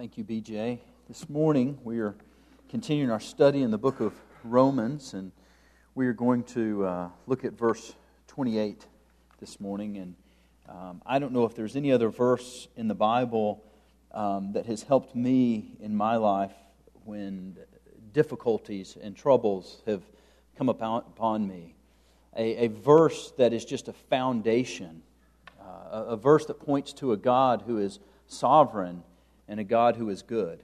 Thank 0.00 0.16
you, 0.16 0.24
BJ. 0.24 0.78
This 1.08 1.28
morning 1.28 1.78
we 1.84 1.98
are 1.98 2.14
continuing 2.70 3.10
our 3.10 3.20
study 3.20 3.60
in 3.60 3.70
the 3.70 3.76
book 3.76 4.00
of 4.00 4.14
Romans, 4.44 5.12
and 5.12 5.30
we 5.94 6.06
are 6.06 6.14
going 6.14 6.42
to 6.44 6.86
uh, 6.86 7.08
look 7.26 7.44
at 7.44 7.52
verse 7.52 7.94
28 8.28 8.86
this 9.40 9.60
morning. 9.60 9.98
And 9.98 10.14
um, 10.70 11.02
I 11.04 11.18
don't 11.18 11.34
know 11.34 11.44
if 11.44 11.54
there's 11.54 11.76
any 11.76 11.92
other 11.92 12.08
verse 12.08 12.66
in 12.78 12.88
the 12.88 12.94
Bible 12.94 13.62
um, 14.12 14.52
that 14.54 14.64
has 14.64 14.82
helped 14.84 15.14
me 15.14 15.76
in 15.80 15.94
my 15.94 16.16
life 16.16 16.54
when 17.04 17.58
difficulties 18.14 18.96
and 19.02 19.14
troubles 19.14 19.82
have 19.84 20.02
come 20.56 20.70
upon, 20.70 21.46
me. 21.46 21.74
A, 22.34 22.64
a, 22.64 22.68
verse 22.68 23.34
that 23.36 23.52
is 23.52 23.66
just 23.66 23.88
a 23.88 23.92
foundation, 23.92 25.02
uh, 25.60 25.64
a, 25.90 26.02
a 26.12 26.16
verse 26.16 26.46
that 26.46 26.58
points 26.58 26.94
to 26.94 27.12
a 27.12 27.18
God 27.18 27.64
who 27.66 27.76
is 27.76 27.98
sovereign 28.26 29.02
and 29.50 29.58
a 29.58 29.64
God 29.64 29.96
who 29.96 30.08
is 30.08 30.22
good. 30.22 30.62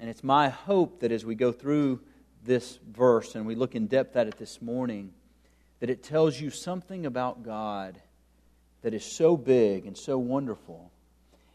And 0.00 0.08
it's 0.08 0.24
my 0.24 0.48
hope 0.48 1.00
that 1.00 1.12
as 1.12 1.24
we 1.24 1.34
go 1.34 1.52
through 1.52 2.00
this 2.42 2.78
verse 2.90 3.34
and 3.34 3.46
we 3.46 3.54
look 3.54 3.74
in 3.74 3.86
depth 3.86 4.16
at 4.16 4.26
it 4.26 4.38
this 4.38 4.62
morning, 4.62 5.12
that 5.80 5.90
it 5.90 6.02
tells 6.02 6.40
you 6.40 6.48
something 6.48 7.04
about 7.04 7.42
God 7.42 8.00
that 8.80 8.94
is 8.94 9.04
so 9.04 9.36
big 9.36 9.84
and 9.84 9.96
so 9.96 10.16
wonderful, 10.18 10.90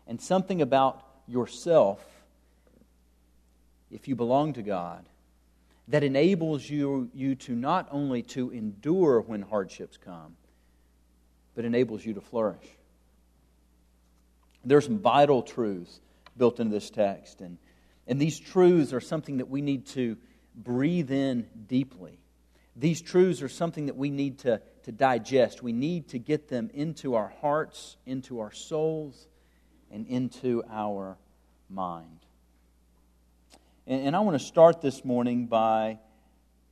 and 0.05 0.22
something 0.22 0.62
about 0.62 1.03
yourself, 1.27 2.05
if 3.89 4.08
you 4.08 4.16
belong 4.16 4.53
to 4.53 4.61
God, 4.61 5.09
that 5.88 6.03
enables 6.03 6.70
you, 6.70 7.09
you 7.16 7.34
to 7.36 7.53
not 7.53 7.88
only 7.89 8.22
to 8.22 8.52
endure 8.52 9.20
when 9.20 9.41
hardships 9.41 9.98
come, 9.98 10.36
but 11.55 11.66
enables 11.66 12.05
you 12.05 12.14
to 12.14 12.22
flourish. 12.22 12.66
There's 14.63 14.85
some 14.85 14.99
vital 14.99 15.41
truths 15.41 16.00
built 16.38 16.59
into 16.59 16.73
this 16.73 16.89
text. 16.89 17.42
And, 17.42 17.58
and 18.08 18.19
these 18.19 18.39
truths 18.39 18.94
are 18.94 19.02
something 19.02 19.38
that 19.38 19.50
we 19.50 19.61
need 19.61 19.88
to 19.88 20.17
breathe 20.55 21.11
in 21.11 21.47
deeply. 21.67 22.20
These 22.75 23.02
truths 23.02 23.42
are 23.42 23.50
something 23.50 23.86
that 23.86 23.97
we 23.97 24.09
need 24.09 24.39
to, 24.39 24.61
to 24.83 24.92
digest. 24.92 25.61
We 25.61 25.73
need 25.73 26.09
to 26.09 26.20
get 26.20 26.50
them 26.50 26.70
into 26.73 27.16
our 27.16 27.33
hearts, 27.42 27.97
into 28.05 28.39
our 28.39 28.52
souls, 28.52 29.28
and 29.92 30.08
into 30.08 30.64
our 30.72 31.17
mind. 31.70 32.20
And, 33.86 34.08
and 34.08 34.16
I 34.16 34.22
want 34.22 34.39
to 34.39 34.45
start 34.45 34.81
this 34.81 35.05
morning 35.05 35.45
by 35.45 36.00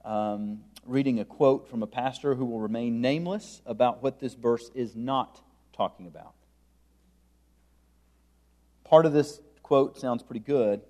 um, 0.04 0.64
reading 0.86 1.20
a 1.20 1.26
quote 1.26 1.70
from 1.70 1.84
a 1.84 1.88
pastor 1.88 2.34
who 2.34 2.46
will 2.46 2.60
remain 2.60 3.02
nameless 3.02 3.62
about 3.66 4.02
what 4.02 4.20
this 4.20 4.34
verse 4.34 4.72
is 4.74 4.96
not 4.96 5.40
talking 5.74 6.08
about. 6.08 6.34
Part 8.92 9.06
of 9.06 9.14
this 9.14 9.40
quote 9.64 9.98
sounds 9.98 10.22
pretty 10.22 10.42
good, 10.42 10.82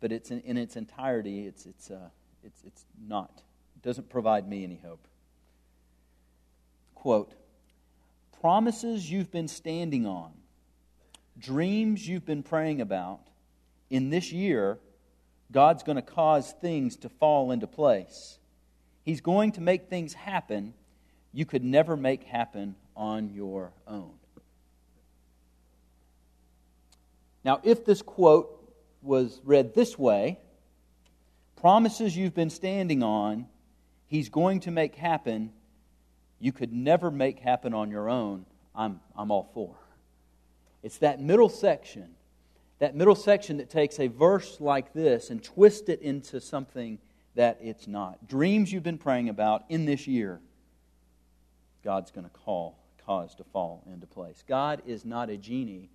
but 0.00 0.10
it's 0.12 0.30
in, 0.30 0.40
in 0.40 0.56
its 0.56 0.76
entirety, 0.76 1.46
it's, 1.46 1.66
it's, 1.66 1.90
uh, 1.90 2.08
it's, 2.42 2.62
it's 2.64 2.86
not. 3.06 3.42
It 3.76 3.82
doesn't 3.86 4.08
provide 4.08 4.48
me 4.48 4.64
any 4.64 4.80
hope. 4.82 5.06
Quote 6.94 7.34
Promises 8.40 9.10
you've 9.10 9.30
been 9.30 9.46
standing 9.46 10.06
on, 10.06 10.32
dreams 11.38 12.08
you've 12.08 12.24
been 12.24 12.42
praying 12.42 12.80
about, 12.80 13.20
in 13.90 14.08
this 14.08 14.32
year, 14.32 14.78
God's 15.52 15.82
going 15.82 15.96
to 15.96 16.02
cause 16.02 16.54
things 16.62 16.96
to 16.96 17.10
fall 17.10 17.50
into 17.50 17.66
place. 17.66 18.38
He's 19.04 19.20
going 19.20 19.52
to 19.52 19.60
make 19.60 19.90
things 19.90 20.14
happen 20.14 20.72
you 21.34 21.44
could 21.44 21.62
never 21.62 21.94
make 21.94 22.24
happen 22.24 22.74
on 22.96 23.34
your 23.34 23.72
own. 23.86 24.14
Now, 27.44 27.60
if 27.62 27.84
this 27.84 28.00
quote 28.02 28.50
was 29.02 29.40
read 29.44 29.74
this 29.74 29.98
way, 29.98 30.38
promises 31.56 32.16
you've 32.16 32.34
been 32.34 32.50
standing 32.50 33.02
on, 33.02 33.46
he's 34.06 34.28
going 34.28 34.60
to 34.60 34.70
make 34.70 34.94
happen, 34.94 35.52
you 36.40 36.52
could 36.52 36.72
never 36.72 37.10
make 37.10 37.38
happen 37.38 37.74
on 37.74 37.90
your 37.90 38.08
own, 38.08 38.46
I'm, 38.74 39.00
I'm 39.16 39.30
all 39.30 39.50
for. 39.52 39.74
It's 40.82 40.98
that 40.98 41.20
middle 41.20 41.48
section, 41.48 42.10
that 42.78 42.94
middle 42.94 43.14
section 43.14 43.58
that 43.58 43.70
takes 43.70 44.00
a 44.00 44.08
verse 44.08 44.60
like 44.60 44.92
this 44.92 45.30
and 45.30 45.42
twists 45.42 45.88
it 45.88 46.00
into 46.00 46.40
something 46.40 46.98
that 47.34 47.58
it's 47.60 47.86
not. 47.86 48.26
Dreams 48.26 48.72
you've 48.72 48.82
been 48.82 48.98
praying 48.98 49.28
about 49.28 49.64
in 49.68 49.84
this 49.84 50.06
year, 50.06 50.40
God's 51.82 52.10
going 52.10 52.24
to 52.24 52.30
call, 52.30 52.78
cause 53.04 53.34
to 53.36 53.44
fall 53.44 53.82
into 53.90 54.06
place. 54.06 54.42
God 54.46 54.82
is 54.86 55.04
not 55.04 55.30
a 55.30 55.36
genie 55.36 55.90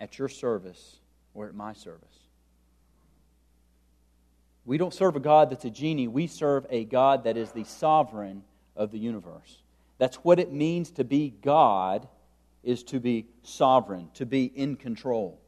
at 0.00 0.18
your 0.18 0.28
service 0.28 0.98
or 1.34 1.46
at 1.46 1.54
my 1.54 1.72
service. 1.72 2.08
We 4.64 4.78
don't 4.78 4.92
serve 4.92 5.16
a 5.16 5.20
God 5.20 5.50
that's 5.50 5.64
a 5.64 5.70
genie. 5.70 6.08
We 6.08 6.26
serve 6.26 6.66
a 6.70 6.84
God 6.84 7.24
that 7.24 7.36
is 7.36 7.52
the 7.52 7.64
sovereign 7.64 8.42
of 8.76 8.90
the 8.90 8.98
universe. 8.98 9.62
That's 9.98 10.16
what 10.16 10.38
it 10.38 10.52
means 10.52 10.90
to 10.92 11.04
be 11.04 11.32
God 11.42 12.08
is 12.62 12.82
to 12.84 13.00
be 13.00 13.26
sovereign, 13.42 14.08
to 14.14 14.26
be 14.26 14.44
in 14.44 14.76
control. 14.76 15.40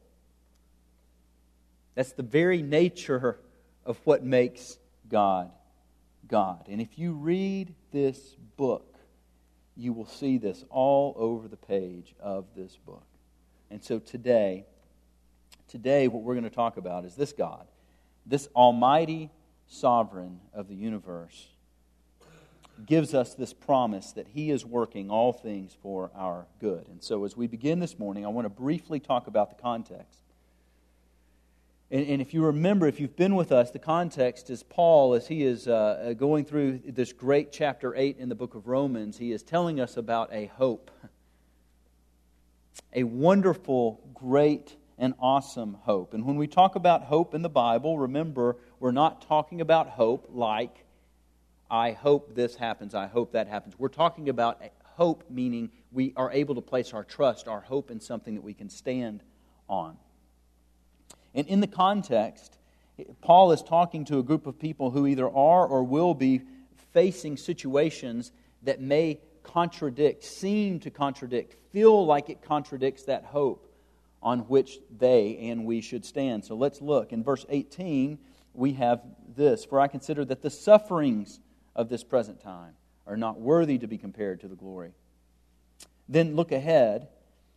That's 1.95 2.13
the 2.13 2.23
very 2.23 2.61
nature 2.61 3.39
of 3.85 3.99
what 4.05 4.23
makes 4.23 4.77
God 5.09 5.51
God. 6.27 6.67
And 6.67 6.81
if 6.81 6.97
you 6.97 7.13
read 7.13 7.73
this 7.91 8.35
book, 8.57 8.95
you 9.75 9.93
will 9.93 10.05
see 10.05 10.37
this 10.37 10.63
all 10.69 11.13
over 11.17 11.47
the 11.47 11.57
page 11.57 12.15
of 12.19 12.45
this 12.55 12.75
book. 12.75 13.05
And 13.73 13.83
so 13.83 13.97
today, 13.97 14.65
today 15.67 16.07
what 16.07 16.21
we're 16.21 16.35
going 16.35 16.43
to 16.43 16.51
talk 16.51 16.77
about 16.77 17.05
is 17.05 17.15
this 17.15 17.33
God, 17.33 17.65
this 18.23 18.47
almighty 18.55 19.31
sovereign 19.67 20.39
of 20.53 20.67
the 20.67 20.75
universe 20.75 21.47
gives 22.85 23.15
us 23.15 23.33
this 23.33 23.51
promise 23.51 24.11
that 24.11 24.27
he 24.27 24.51
is 24.51 24.63
working 24.63 25.09
all 25.09 25.33
things 25.33 25.75
for 25.81 26.11
our 26.13 26.45
good. 26.59 26.87
And 26.87 27.01
so 27.01 27.25
as 27.25 27.35
we 27.35 27.47
begin 27.47 27.79
this 27.79 27.97
morning, 27.97 28.27
I 28.27 28.29
want 28.29 28.45
to 28.45 28.49
briefly 28.49 28.99
talk 28.99 29.25
about 29.25 29.49
the 29.49 29.59
context. 29.59 30.19
And, 31.89 32.21
if 32.21 32.33
you 32.33 32.45
remember, 32.45 32.87
if 32.87 32.99
you've 32.99 33.15
been 33.15 33.35
with 33.35 33.51
us, 33.51 33.69
the 33.69 33.77
context 33.77 34.49
is 34.49 34.63
Paul, 34.63 35.13
as 35.13 35.27
he 35.27 35.43
is 35.43 35.67
uh, 35.67 36.13
going 36.17 36.45
through 36.45 36.79
this 36.85 37.13
great 37.13 37.51
chapter 37.51 37.95
8 37.95 38.17
in 38.17 38.29
the 38.29 38.35
book 38.35 38.55
of 38.55 38.67
Romans, 38.67 39.17
he 39.17 39.31
is 39.31 39.43
telling 39.43 39.79
us 39.79 39.95
about 39.95 40.31
a 40.31 40.47
hope 40.47 40.89
a 42.93 43.03
wonderful, 43.03 44.01
great, 44.13 44.75
and 44.97 45.13
awesome 45.19 45.75
hope. 45.81 46.13
And 46.13 46.25
when 46.25 46.37
we 46.37 46.47
talk 46.47 46.75
about 46.75 47.03
hope 47.03 47.33
in 47.33 47.41
the 47.41 47.49
Bible, 47.49 47.97
remember, 47.97 48.57
we're 48.79 48.91
not 48.91 49.21
talking 49.27 49.61
about 49.61 49.89
hope 49.89 50.27
like, 50.29 50.85
I 51.69 51.91
hope 51.91 52.35
this 52.35 52.55
happens, 52.55 52.93
I 52.93 53.07
hope 53.07 53.31
that 53.33 53.47
happens. 53.47 53.77
We're 53.77 53.87
talking 53.87 54.29
about 54.29 54.61
hope, 54.95 55.23
meaning 55.29 55.71
we 55.91 56.13
are 56.15 56.31
able 56.31 56.55
to 56.55 56.61
place 56.61 56.93
our 56.93 57.03
trust, 57.03 57.47
our 57.47 57.61
hope 57.61 57.89
in 57.89 57.99
something 57.99 58.35
that 58.35 58.43
we 58.43 58.53
can 58.53 58.69
stand 58.69 59.23
on. 59.67 59.97
And 61.33 61.47
in 61.47 61.61
the 61.61 61.67
context, 61.67 62.57
Paul 63.21 63.51
is 63.51 63.63
talking 63.63 64.05
to 64.05 64.19
a 64.19 64.23
group 64.23 64.45
of 64.45 64.59
people 64.59 64.91
who 64.91 65.07
either 65.07 65.27
are 65.27 65.65
or 65.65 65.83
will 65.83 66.13
be 66.13 66.41
facing 66.93 67.37
situations 67.37 68.31
that 68.61 68.79
may 68.79 69.19
contradict, 69.43 70.23
seem 70.23 70.79
to 70.81 70.89
contradict, 70.89 71.55
feel 71.71 72.05
like 72.05 72.29
it 72.29 72.41
contradicts 72.41 73.03
that 73.03 73.25
hope 73.25 73.69
on 74.21 74.39
which 74.41 74.79
they 74.97 75.37
and 75.49 75.65
we 75.65 75.81
should 75.81 76.05
stand. 76.05 76.45
So 76.45 76.55
let's 76.55 76.81
look. 76.81 77.11
In 77.11 77.23
verse 77.23 77.45
18, 77.49 78.17
we 78.53 78.73
have 78.73 79.01
this 79.35 79.65
For 79.65 79.79
I 79.79 79.87
consider 79.87 80.23
that 80.25 80.41
the 80.41 80.49
sufferings 80.49 81.39
of 81.75 81.89
this 81.89 82.03
present 82.03 82.41
time 82.41 82.73
are 83.05 83.17
not 83.17 83.39
worthy 83.39 83.77
to 83.79 83.87
be 83.87 83.97
compared 83.97 84.39
to 84.41 84.47
the 84.47 84.55
glory. 84.55 84.91
Then 86.07 86.35
look 86.35 86.51
ahead 86.51 87.07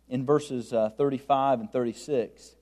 in 0.09 0.25
verses 0.25 0.73
uh, 0.73 0.89
35 0.89 1.61
and 1.61 1.71
36. 1.71 2.55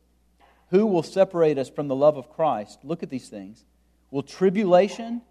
Who 0.70 0.86
will 0.86 1.04
separate 1.04 1.58
us 1.58 1.70
from 1.70 1.88
the 1.88 1.96
love 1.96 2.18
of 2.18 2.30
Christ? 2.30 2.80
Look 2.84 3.04
at 3.04 3.10
these 3.10 3.30
things. 3.30 3.66
Will 4.12 4.24
tribulation, 4.24 5.22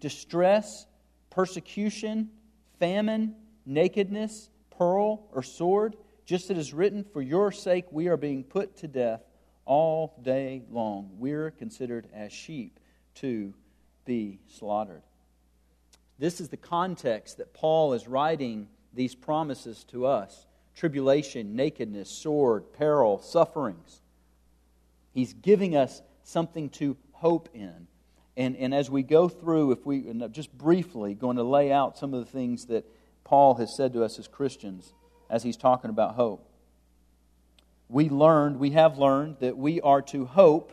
distress, 0.00 0.86
persecution, 1.30 2.30
famine, 2.78 3.34
nakedness, 3.70 4.50
peril, 4.76 5.28
or 5.32 5.42
sword, 5.42 5.96
just 6.26 6.46
as 6.46 6.50
it 6.50 6.58
is 6.58 6.74
written, 6.74 7.04
For 7.04 7.22
your 7.22 7.52
sake 7.52 7.86
we 7.90 8.08
are 8.08 8.16
being 8.16 8.44
put 8.44 8.76
to 8.78 8.88
death 8.88 9.22
all 9.64 10.18
day 10.22 10.62
long. 10.70 11.10
We're 11.18 11.50
considered 11.52 12.08
as 12.12 12.32
sheep 12.32 12.80
to 13.16 13.54
be 14.04 14.40
slaughtered. 14.48 15.02
This 16.18 16.40
is 16.40 16.48
the 16.48 16.56
context 16.56 17.38
that 17.38 17.54
Paul 17.54 17.94
is 17.94 18.06
writing 18.06 18.68
these 18.92 19.14
promises 19.14 19.84
to 19.84 20.06
us 20.06 20.46
tribulation, 20.74 21.54
nakedness, 21.54 22.10
sword, 22.10 22.72
peril, 22.72 23.20
sufferings. 23.20 24.00
He's 25.12 25.32
giving 25.32 25.76
us 25.76 26.00
something 26.22 26.70
to 26.70 26.96
hope 27.12 27.48
in. 27.52 27.86
And, 28.36 28.56
and 28.56 28.72
as 28.72 28.88
we 28.88 29.02
go 29.02 29.28
through, 29.28 29.72
if 29.72 29.84
we 29.84 30.10
just 30.30 30.56
briefly 30.56 31.14
going 31.14 31.36
to 31.36 31.42
lay 31.42 31.70
out 31.70 31.98
some 31.98 32.14
of 32.14 32.24
the 32.24 32.30
things 32.30 32.66
that 32.66 32.86
Paul 33.30 33.54
has 33.54 33.76
said 33.76 33.92
to 33.92 34.02
us 34.02 34.18
as 34.18 34.26
Christians 34.26 34.92
as 35.30 35.44
he's 35.44 35.56
talking 35.56 35.88
about 35.88 36.16
hope. 36.16 36.50
we 37.88 38.08
learned, 38.08 38.58
we 38.58 38.70
have 38.70 38.98
learned, 38.98 39.36
that 39.38 39.56
we 39.56 39.80
are 39.82 40.02
to 40.02 40.24
hope 40.26 40.72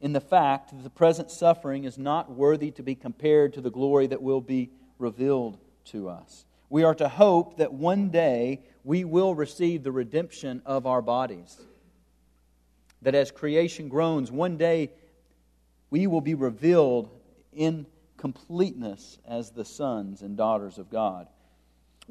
in 0.00 0.12
the 0.12 0.20
fact 0.20 0.70
that 0.70 0.82
the 0.82 0.90
present 0.90 1.30
suffering 1.30 1.84
is 1.84 1.96
not 1.96 2.32
worthy 2.32 2.72
to 2.72 2.82
be 2.82 2.96
compared 2.96 3.52
to 3.52 3.60
the 3.60 3.70
glory 3.70 4.08
that 4.08 4.20
will 4.20 4.40
be 4.40 4.72
revealed 4.98 5.56
to 5.84 6.08
us. 6.08 6.44
We 6.68 6.82
are 6.82 6.96
to 6.96 7.08
hope 7.08 7.58
that 7.58 7.72
one 7.72 8.08
day 8.08 8.64
we 8.82 9.04
will 9.04 9.32
receive 9.32 9.84
the 9.84 9.92
redemption 9.92 10.62
of 10.66 10.84
our 10.84 11.00
bodies. 11.00 11.60
That 13.02 13.14
as 13.14 13.30
creation 13.30 13.88
groans, 13.88 14.32
one 14.32 14.56
day 14.56 14.90
we 15.90 16.08
will 16.08 16.22
be 16.22 16.34
revealed 16.34 17.08
in 17.52 17.86
completeness 18.16 19.20
as 19.24 19.52
the 19.52 19.64
sons 19.64 20.22
and 20.22 20.36
daughters 20.36 20.76
of 20.76 20.90
God. 20.90 21.28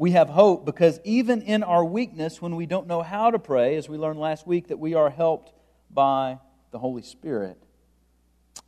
We 0.01 0.13
have 0.13 0.29
hope 0.29 0.65
because 0.65 0.99
even 1.03 1.43
in 1.43 1.61
our 1.61 1.85
weakness, 1.85 2.41
when 2.41 2.55
we 2.55 2.65
don't 2.65 2.87
know 2.87 3.03
how 3.03 3.29
to 3.29 3.37
pray, 3.37 3.75
as 3.75 3.87
we 3.87 3.99
learned 3.99 4.19
last 4.19 4.47
week, 4.47 4.69
that 4.69 4.79
we 4.79 4.95
are 4.95 5.11
helped 5.11 5.53
by 5.91 6.39
the 6.71 6.79
Holy 6.79 7.03
Spirit. 7.03 7.61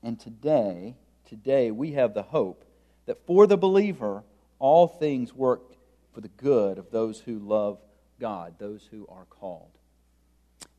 And 0.03 0.19
today, 0.19 0.95
today 1.27 1.71
we 1.71 1.93
have 1.93 2.13
the 2.13 2.21
hope 2.21 2.65
that 3.07 3.25
for 3.25 3.47
the 3.47 3.57
believer, 3.57 4.23
all 4.59 4.87
things 4.87 5.33
work 5.33 5.73
for 6.13 6.21
the 6.21 6.27
good 6.27 6.77
of 6.77 6.91
those 6.91 7.21
who 7.21 7.39
love 7.39 7.79
God, 8.19 8.59
those 8.59 8.87
who 8.91 9.07
are 9.09 9.25
called. 9.25 9.71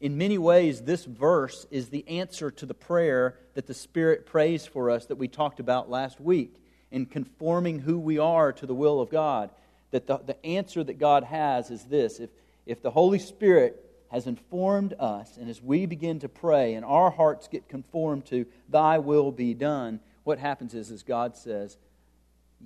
In 0.00 0.16
many 0.16 0.38
ways, 0.38 0.82
this 0.82 1.04
verse 1.04 1.66
is 1.72 1.88
the 1.88 2.06
answer 2.06 2.52
to 2.52 2.64
the 2.64 2.74
prayer 2.74 3.40
that 3.54 3.66
the 3.66 3.74
Spirit 3.74 4.24
prays 4.24 4.64
for 4.64 4.88
us 4.88 5.06
that 5.06 5.16
we 5.16 5.26
talked 5.26 5.58
about 5.58 5.90
last 5.90 6.20
week 6.20 6.54
in 6.92 7.06
conforming 7.06 7.80
who 7.80 7.98
we 7.98 8.20
are 8.20 8.52
to 8.52 8.66
the 8.66 8.72
will 8.72 9.00
of 9.00 9.10
God 9.10 9.50
that 9.94 10.08
the, 10.08 10.18
the 10.18 10.44
answer 10.44 10.82
that 10.82 10.98
God 10.98 11.22
has 11.22 11.70
is 11.70 11.84
this 11.84 12.18
if, 12.18 12.28
if 12.66 12.82
the 12.82 12.90
Holy 12.90 13.20
Spirit 13.20 13.80
has 14.10 14.26
informed 14.26 14.92
us, 14.98 15.36
and 15.36 15.48
as 15.48 15.62
we 15.62 15.86
begin 15.86 16.18
to 16.18 16.28
pray 16.28 16.74
and 16.74 16.84
our 16.84 17.12
hearts 17.12 17.46
get 17.46 17.68
conformed 17.68 18.26
to 18.26 18.44
thy 18.68 18.98
will 18.98 19.30
be 19.30 19.54
done, 19.54 20.00
what 20.24 20.40
happens 20.40 20.74
is, 20.74 20.90
is 20.90 21.04
God 21.04 21.36
says, 21.36 21.76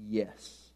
Yes, 0.09 0.71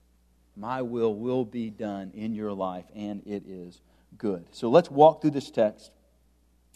my 0.54 0.82
will 0.82 1.14
will 1.14 1.46
be 1.46 1.70
done 1.70 2.10
in 2.12 2.34
your 2.34 2.52
life, 2.52 2.84
and 2.94 3.22
it 3.24 3.44
is 3.48 3.80
good. 4.18 4.44
So 4.50 4.68
let's 4.68 4.90
walk 4.90 5.22
through 5.22 5.30
this 5.30 5.50
text. 5.50 5.90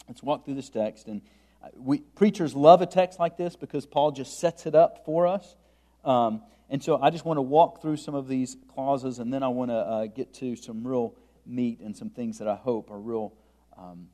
Let's 0.07 0.23
walk 0.23 0.43
through 0.43 0.55
this 0.55 0.69
text. 0.69 1.05
And 1.05 1.21
uh, 1.63 1.67
we, 1.75 1.99
preachers 1.99 2.55
love 2.55 2.81
a 2.81 2.87
text 2.87 3.19
like 3.19 3.37
this 3.37 3.55
because 3.55 3.85
Paul 3.85 4.09
just 4.09 4.39
sets 4.39 4.65
it 4.65 4.73
up 4.73 5.05
for 5.05 5.27
us. 5.27 5.55
Um, 6.03 6.41
and 6.69 6.83
so 6.83 6.99
I 7.01 7.09
just 7.09 7.25
want 7.25 7.37
to 7.37 7.41
walk 7.41 7.81
through 7.81 7.97
some 7.97 8.15
of 8.15 8.27
these 8.27 8.57
clauses, 8.73 9.19
and 9.19 9.33
then 9.33 9.43
I 9.43 9.47
want 9.47 9.71
to 9.71 9.75
uh, 9.75 10.05
get 10.07 10.33
to 10.35 10.55
some 10.55 10.85
real 10.85 11.15
meat 11.45 11.79
and 11.79 11.95
some 11.95 12.09
things 12.09 12.39
that 12.39 12.47
I 12.47 12.55
hope 12.55 12.91
are 12.91 12.99
real, 12.99 13.33
um, 13.77 14.07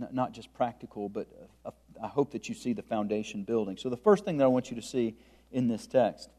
n- 0.00 0.08
not 0.12 0.32
just 0.32 0.52
practical, 0.54 1.08
but 1.08 1.26
uh, 1.66 1.70
I 2.02 2.08
hope 2.08 2.32
that 2.32 2.48
you 2.48 2.54
see 2.54 2.72
the 2.72 2.82
foundation 2.82 3.44
building. 3.44 3.76
So 3.76 3.90
the 3.90 3.96
first 3.96 4.24
thing 4.24 4.38
that 4.38 4.44
I 4.44 4.48
want 4.48 4.70
you 4.70 4.76
to 4.76 4.82
see 4.82 5.14
in 5.52 5.68
this 5.68 5.86
text, 5.86 6.30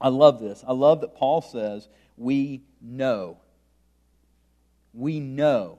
I 0.00 0.08
love 0.08 0.40
this. 0.40 0.64
I 0.66 0.72
love 0.72 1.02
that 1.02 1.14
Paul 1.14 1.42
says, 1.42 1.88
We 2.16 2.62
know. 2.80 3.38
We 4.94 5.20
know. 5.20 5.78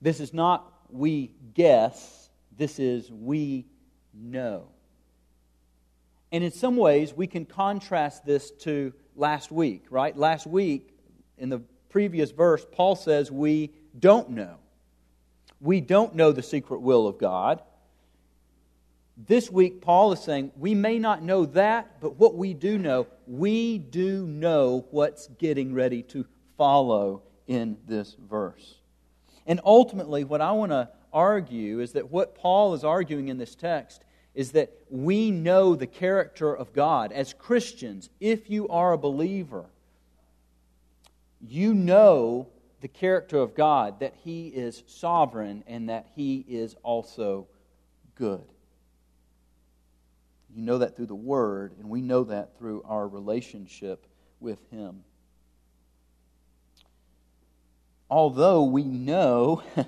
This 0.00 0.20
is 0.20 0.32
not 0.32 0.72
we 0.90 1.32
guess, 1.54 2.30
this 2.56 2.78
is 2.78 3.10
we 3.10 3.66
know. 4.14 4.68
And 6.30 6.44
in 6.44 6.50
some 6.50 6.76
ways, 6.76 7.14
we 7.14 7.26
can 7.26 7.46
contrast 7.46 8.26
this 8.26 8.50
to 8.62 8.92
last 9.16 9.50
week, 9.50 9.86
right? 9.90 10.16
Last 10.16 10.46
week, 10.46 10.94
in 11.38 11.48
the 11.48 11.60
previous 11.88 12.30
verse, 12.30 12.66
Paul 12.70 12.96
says 12.96 13.30
we 13.30 13.72
don't 13.98 14.30
know. 14.30 14.56
We 15.60 15.80
don't 15.80 16.14
know 16.14 16.32
the 16.32 16.42
secret 16.42 16.80
will 16.80 17.06
of 17.06 17.18
God. 17.18 17.62
This 19.16 19.50
week, 19.50 19.80
Paul 19.80 20.12
is 20.12 20.20
saying 20.20 20.52
we 20.56 20.74
may 20.74 20.98
not 20.98 21.22
know 21.22 21.46
that, 21.46 22.00
but 22.00 22.16
what 22.16 22.36
we 22.36 22.54
do 22.54 22.78
know, 22.78 23.08
we 23.26 23.78
do 23.78 24.26
know 24.26 24.86
what's 24.90 25.26
getting 25.38 25.74
ready 25.74 26.02
to 26.04 26.24
follow 26.56 27.22
in 27.48 27.78
this 27.86 28.14
verse. 28.30 28.76
And 29.46 29.60
ultimately, 29.64 30.22
what 30.22 30.40
I 30.40 30.52
want 30.52 30.70
to 30.70 30.90
argue 31.12 31.80
is 31.80 31.92
that 31.92 32.10
what 32.10 32.34
Paul 32.36 32.74
is 32.74 32.84
arguing 32.84 33.28
in 33.28 33.38
this 33.38 33.54
text 33.54 34.04
is 34.38 34.52
that 34.52 34.70
we 34.88 35.32
know 35.32 35.74
the 35.74 35.88
character 35.88 36.54
of 36.54 36.72
God. 36.72 37.10
As 37.10 37.32
Christians, 37.32 38.08
if 38.20 38.48
you 38.48 38.68
are 38.68 38.92
a 38.92 38.96
believer, 38.96 39.64
you 41.40 41.74
know 41.74 42.46
the 42.80 42.86
character 42.86 43.38
of 43.38 43.56
God, 43.56 43.98
that 43.98 44.14
He 44.22 44.46
is 44.46 44.84
sovereign 44.86 45.64
and 45.66 45.88
that 45.88 46.06
He 46.14 46.44
is 46.48 46.76
also 46.84 47.48
good. 48.14 48.44
You 50.54 50.62
know 50.62 50.78
that 50.78 50.94
through 50.94 51.06
the 51.06 51.16
Word, 51.16 51.72
and 51.80 51.90
we 51.90 52.00
know 52.00 52.22
that 52.22 52.56
through 52.56 52.84
our 52.84 53.08
relationship 53.08 54.06
with 54.38 54.60
Him. 54.70 55.02
Although 58.08 58.62
we 58.62 58.84
know, 58.84 59.64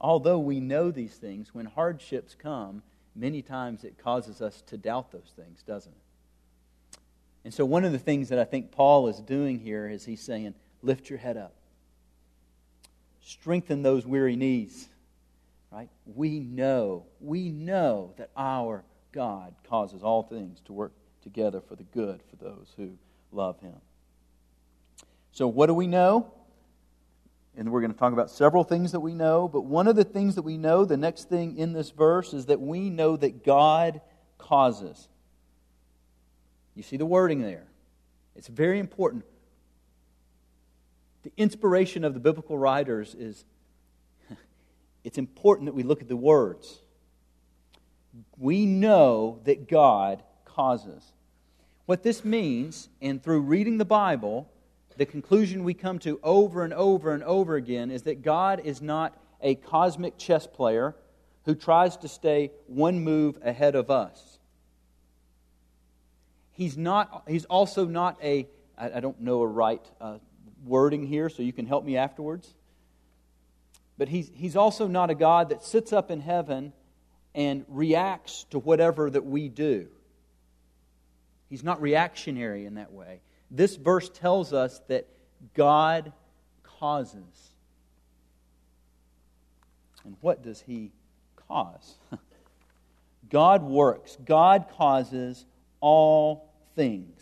although 0.00 0.38
we 0.38 0.60
know 0.60 0.90
these 0.90 1.16
things, 1.16 1.52
when 1.52 1.66
hardships 1.66 2.34
come, 2.34 2.82
many 3.16 3.42
times 3.42 3.84
it 3.84 3.98
causes 3.98 4.42
us 4.42 4.62
to 4.66 4.76
doubt 4.76 5.10
those 5.10 5.32
things, 5.34 5.62
doesn't 5.62 5.92
it? 5.92 6.98
And 7.44 7.54
so, 7.54 7.64
one 7.64 7.84
of 7.84 7.92
the 7.92 7.98
things 7.98 8.28
that 8.28 8.38
I 8.38 8.44
think 8.44 8.72
Paul 8.72 9.08
is 9.08 9.20
doing 9.20 9.60
here 9.60 9.88
is 9.88 10.04
he's 10.04 10.20
saying, 10.20 10.54
lift 10.82 11.08
your 11.08 11.18
head 11.18 11.36
up, 11.36 11.54
strengthen 13.22 13.82
those 13.82 14.06
weary 14.06 14.36
knees. 14.36 14.88
Right? 15.70 15.88
We 16.06 16.40
know, 16.40 17.06
we 17.20 17.50
know 17.50 18.14
that 18.16 18.30
our 18.36 18.84
God 19.12 19.54
causes 19.68 20.02
all 20.02 20.22
things 20.22 20.60
to 20.66 20.72
work 20.72 20.92
together 21.22 21.60
for 21.60 21.74
the 21.74 21.82
good 21.82 22.20
for 22.30 22.36
those 22.36 22.72
who 22.76 22.92
love 23.32 23.60
him. 23.60 23.76
So, 25.32 25.48
what 25.48 25.66
do 25.66 25.74
we 25.74 25.86
know? 25.86 26.32
And 27.56 27.72
we're 27.72 27.80
going 27.80 27.92
to 27.92 27.98
talk 27.98 28.12
about 28.12 28.30
several 28.30 28.64
things 28.64 28.92
that 28.92 29.00
we 29.00 29.14
know, 29.14 29.48
but 29.48 29.62
one 29.62 29.88
of 29.88 29.96
the 29.96 30.04
things 30.04 30.34
that 30.34 30.42
we 30.42 30.58
know, 30.58 30.84
the 30.84 30.98
next 30.98 31.28
thing 31.30 31.56
in 31.56 31.72
this 31.72 31.90
verse, 31.90 32.34
is 32.34 32.46
that 32.46 32.60
we 32.60 32.90
know 32.90 33.16
that 33.16 33.44
God 33.44 34.02
causes. 34.36 35.08
You 36.74 36.82
see 36.82 36.98
the 36.98 37.06
wording 37.06 37.40
there. 37.40 37.66
It's 38.34 38.48
very 38.48 38.78
important. 38.78 39.24
The 41.22 41.32
inspiration 41.38 42.04
of 42.04 42.12
the 42.12 42.20
biblical 42.20 42.58
writers 42.58 43.14
is 43.14 43.46
it's 45.04 45.16
important 45.16 45.66
that 45.66 45.74
we 45.74 45.82
look 45.82 46.02
at 46.02 46.08
the 46.08 46.16
words. 46.16 46.82
We 48.36 48.66
know 48.66 49.40
that 49.44 49.66
God 49.66 50.22
causes. 50.44 51.12
What 51.86 52.02
this 52.02 52.24
means, 52.24 52.90
and 53.00 53.22
through 53.22 53.40
reading 53.40 53.78
the 53.78 53.84
Bible, 53.84 54.50
the 54.96 55.06
conclusion 55.06 55.64
we 55.64 55.74
come 55.74 55.98
to 56.00 56.18
over 56.22 56.64
and 56.64 56.72
over 56.72 57.12
and 57.12 57.22
over 57.22 57.56
again 57.56 57.90
is 57.90 58.02
that 58.02 58.22
God 58.22 58.60
is 58.64 58.80
not 58.80 59.16
a 59.40 59.54
cosmic 59.54 60.16
chess 60.16 60.46
player 60.46 60.94
who 61.44 61.54
tries 61.54 61.96
to 61.98 62.08
stay 62.08 62.50
one 62.66 63.00
move 63.00 63.38
ahead 63.42 63.74
of 63.74 63.90
us. 63.90 64.38
He's, 66.52 66.76
not, 66.76 67.24
he's 67.28 67.44
also 67.44 67.84
not 67.84 68.18
a, 68.22 68.48
I, 68.78 69.00
don't 69.00 69.20
know 69.20 69.42
a 69.42 69.46
right 69.46 69.84
uh, 70.00 70.18
wording 70.64 71.06
here, 71.06 71.28
so 71.28 71.42
you 71.42 71.52
can 71.52 71.66
help 71.66 71.84
me 71.84 71.96
afterwards. 71.96 72.52
But 73.98 74.08
he's, 74.08 74.30
he's 74.34 74.56
also 74.56 74.86
not 74.86 75.10
a 75.10 75.14
God 75.14 75.50
that 75.50 75.62
sits 75.62 75.92
up 75.92 76.10
in 76.10 76.20
heaven 76.20 76.72
and 77.34 77.64
reacts 77.68 78.44
to 78.50 78.58
whatever 78.58 79.10
that 79.10 79.24
we 79.24 79.48
do. 79.48 79.88
He's 81.48 81.62
not 81.62 81.80
reactionary 81.80 82.64
in 82.64 82.74
that 82.74 82.92
way. 82.92 83.20
This 83.50 83.76
verse 83.76 84.08
tells 84.08 84.52
us 84.52 84.80
that 84.88 85.06
God 85.54 86.12
causes. 86.62 87.50
And 90.04 90.16
what 90.20 90.42
does 90.42 90.60
He 90.60 90.92
cause? 91.48 91.96
God 93.30 93.62
works, 93.62 94.16
God 94.24 94.66
causes 94.76 95.46
all 95.80 96.52
things. 96.74 97.20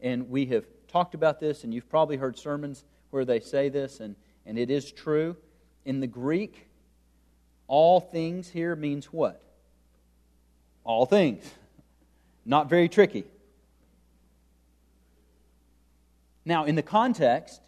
And 0.00 0.30
we 0.30 0.46
have 0.46 0.66
talked 0.88 1.14
about 1.14 1.40
this, 1.40 1.64
and 1.64 1.74
you've 1.74 1.88
probably 1.88 2.16
heard 2.16 2.38
sermons 2.38 2.84
where 3.10 3.24
they 3.24 3.40
say 3.40 3.68
this, 3.68 4.00
and, 4.00 4.16
and 4.44 4.58
it 4.58 4.70
is 4.70 4.92
true. 4.92 5.36
In 5.84 6.00
the 6.00 6.06
Greek, 6.06 6.68
all 7.66 8.00
things 8.00 8.48
here 8.48 8.76
means 8.76 9.06
what? 9.06 9.42
All 10.84 11.06
things. 11.06 11.44
Not 12.44 12.68
very 12.68 12.88
tricky. 12.88 13.24
Now, 16.46 16.64
in 16.64 16.76
the 16.76 16.82
context, 16.82 17.60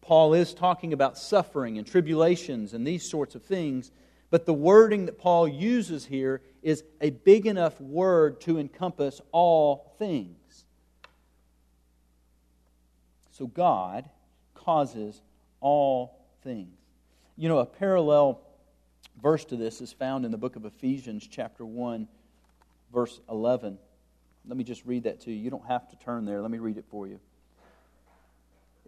Paul 0.00 0.32
is 0.32 0.54
talking 0.54 0.94
about 0.94 1.18
suffering 1.18 1.76
and 1.76 1.86
tribulations 1.86 2.72
and 2.72 2.86
these 2.86 3.08
sorts 3.08 3.34
of 3.34 3.44
things, 3.44 3.92
but 4.30 4.46
the 4.46 4.54
wording 4.54 5.06
that 5.06 5.18
Paul 5.18 5.46
uses 5.46 6.06
here 6.06 6.40
is 6.62 6.82
a 7.02 7.10
big 7.10 7.46
enough 7.46 7.78
word 7.80 8.40
to 8.42 8.58
encompass 8.58 9.20
all 9.30 9.94
things. 9.98 10.64
So 13.32 13.46
God 13.46 14.08
causes 14.54 15.20
all 15.60 16.24
things. 16.42 16.78
You 17.36 17.50
know, 17.50 17.58
a 17.58 17.66
parallel 17.66 18.40
verse 19.20 19.44
to 19.46 19.56
this 19.56 19.82
is 19.82 19.92
found 19.92 20.24
in 20.24 20.30
the 20.30 20.38
book 20.38 20.56
of 20.56 20.64
Ephesians, 20.64 21.28
chapter 21.30 21.66
1, 21.66 22.08
verse 22.92 23.20
11. 23.28 23.76
Let 24.46 24.56
me 24.56 24.64
just 24.64 24.84
read 24.86 25.02
that 25.02 25.20
to 25.22 25.30
you. 25.30 25.36
You 25.36 25.50
don't 25.50 25.66
have 25.66 25.88
to 25.90 25.96
turn 25.96 26.24
there. 26.24 26.40
Let 26.40 26.50
me 26.50 26.58
read 26.58 26.78
it 26.78 26.86
for 26.88 27.06
you. 27.06 27.20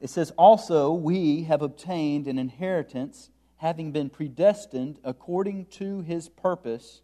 It 0.00 0.10
says, 0.10 0.32
Also, 0.36 0.92
we 0.92 1.44
have 1.44 1.62
obtained 1.62 2.26
an 2.26 2.38
inheritance, 2.38 3.30
having 3.56 3.92
been 3.92 4.10
predestined 4.10 4.98
according 5.04 5.66
to 5.66 6.02
his 6.02 6.28
purpose, 6.28 7.00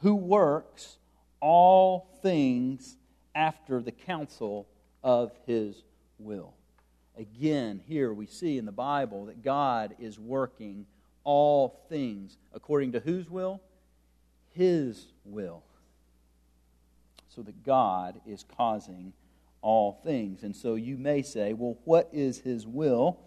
who 0.00 0.14
works 0.14 0.98
all 1.40 2.08
things 2.22 2.96
after 3.34 3.80
the 3.80 3.92
counsel 3.92 4.66
of 5.02 5.32
his 5.46 5.82
will. 6.18 6.54
Again, 7.16 7.80
here 7.86 8.12
we 8.12 8.26
see 8.26 8.58
in 8.58 8.64
the 8.64 8.72
Bible 8.72 9.26
that 9.26 9.42
God 9.42 9.94
is 10.00 10.18
working 10.18 10.86
all 11.22 11.80
things 11.88 12.36
according 12.52 12.92
to 12.92 13.00
whose 13.00 13.30
will? 13.30 13.60
His 14.54 15.06
will. 15.24 15.62
So 17.28 17.42
that 17.42 17.64
God 17.64 18.20
is 18.26 18.44
causing 18.56 19.12
all 19.64 20.00
things. 20.04 20.42
And 20.42 20.54
so 20.54 20.74
you 20.74 20.96
may 20.96 21.22
say, 21.22 21.52
well, 21.52 21.78
what 21.84 22.08
is 22.12 22.38
His 22.38 22.66
will? 22.66 23.18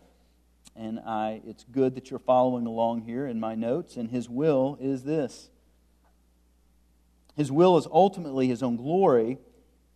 And 0.76 1.00
I, 1.00 1.42
it's 1.46 1.66
good 1.66 1.96
that 1.96 2.10
you're 2.10 2.20
following 2.20 2.66
along 2.66 3.02
here 3.02 3.26
in 3.26 3.40
my 3.40 3.56
notes. 3.56 3.98
And 3.98 4.10
His 4.10 4.30
will 4.30 4.78
is 4.80 5.04
this 5.04 5.50
His 7.36 7.52
will 7.52 7.78
is 7.78 7.88
ultimately 7.92 8.48
His 8.48 8.64
own 8.64 8.78
glory, 8.78 9.40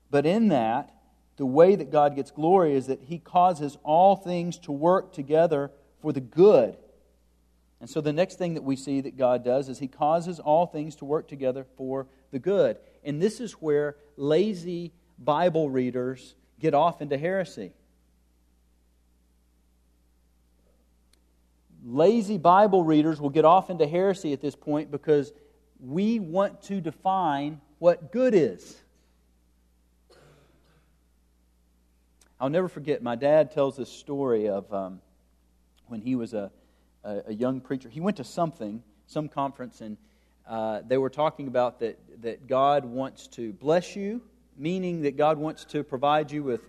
but 0.10 0.26
in 0.26 0.50
that, 0.50 0.94
the 1.38 1.46
way 1.46 1.76
that 1.76 1.92
God 1.92 2.16
gets 2.16 2.32
glory 2.32 2.76
is 2.76 2.88
that 2.88 3.04
He 3.04 3.20
causes 3.20 3.78
all 3.84 4.16
things 4.16 4.58
to 4.60 4.72
work 4.72 5.14
together 5.14 5.72
for 6.02 6.12
the 6.12 6.20
good 6.20 6.76
and 7.82 7.90
so 7.90 8.00
the 8.00 8.14
next 8.14 8.38
thing 8.38 8.54
that 8.54 8.64
we 8.64 8.76
see 8.76 9.02
that 9.02 9.18
God 9.18 9.44
does 9.44 9.68
is 9.68 9.80
He 9.80 9.88
causes 9.88 10.40
all 10.40 10.68
things 10.68 10.96
to 10.98 11.06
work 11.06 11.28
together 11.28 11.66
for 11.76 12.08
the 12.30 12.38
good. 12.38 12.78
And 13.04 13.20
this 13.20 13.42
is 13.42 13.54
where 13.54 13.96
lazy 14.16 14.94
Bible 15.24 15.70
readers 15.70 16.36
get 16.60 16.74
off 16.74 17.02
into 17.02 17.18
heresy. 17.18 17.72
Lazy 21.84 22.38
Bible 22.38 22.84
readers 22.84 23.20
will 23.20 23.30
get 23.30 23.46
off 23.46 23.70
into 23.70 23.88
heresy 23.88 24.34
at 24.34 24.42
this 24.42 24.56
point 24.56 24.92
because 24.92 25.32
we 25.80 26.20
want 26.20 26.62
to 26.64 26.80
define 26.80 27.60
what 27.80 28.12
good 28.12 28.36
is. 28.36 28.80
I'll 32.40 32.50
never 32.50 32.68
forget, 32.68 33.02
my 33.02 33.16
dad 33.16 33.52
tells 33.52 33.78
this 33.78 33.90
story 33.90 34.48
of 34.50 34.72
um, 34.74 35.02
when 35.88 36.02
he 36.02 36.16
was 36.16 36.34
a 36.34 36.52
a, 37.04 37.24
a 37.28 37.34
young 37.34 37.62
preacher. 37.62 37.90
He 37.90 38.00
went 38.00 38.18
to 38.18 38.24
something, 38.24 38.84
some 39.08 39.28
conference, 39.28 39.82
and 39.82 39.98
uh, 40.48 40.82
they 40.88 40.98
were 40.98 41.10
talking 41.10 41.48
about 41.48 41.80
that, 41.80 42.00
that 42.22 42.48
God 42.48 42.86
wants 42.86 43.28
to 43.30 43.54
bless 43.54 43.96
you, 43.96 44.22
meaning 44.58 45.02
that 45.04 45.18
God 45.18 45.38
wants 45.38 45.66
to 45.66 45.84
provide 45.84 46.32
you 46.32 46.44
with 46.44 46.62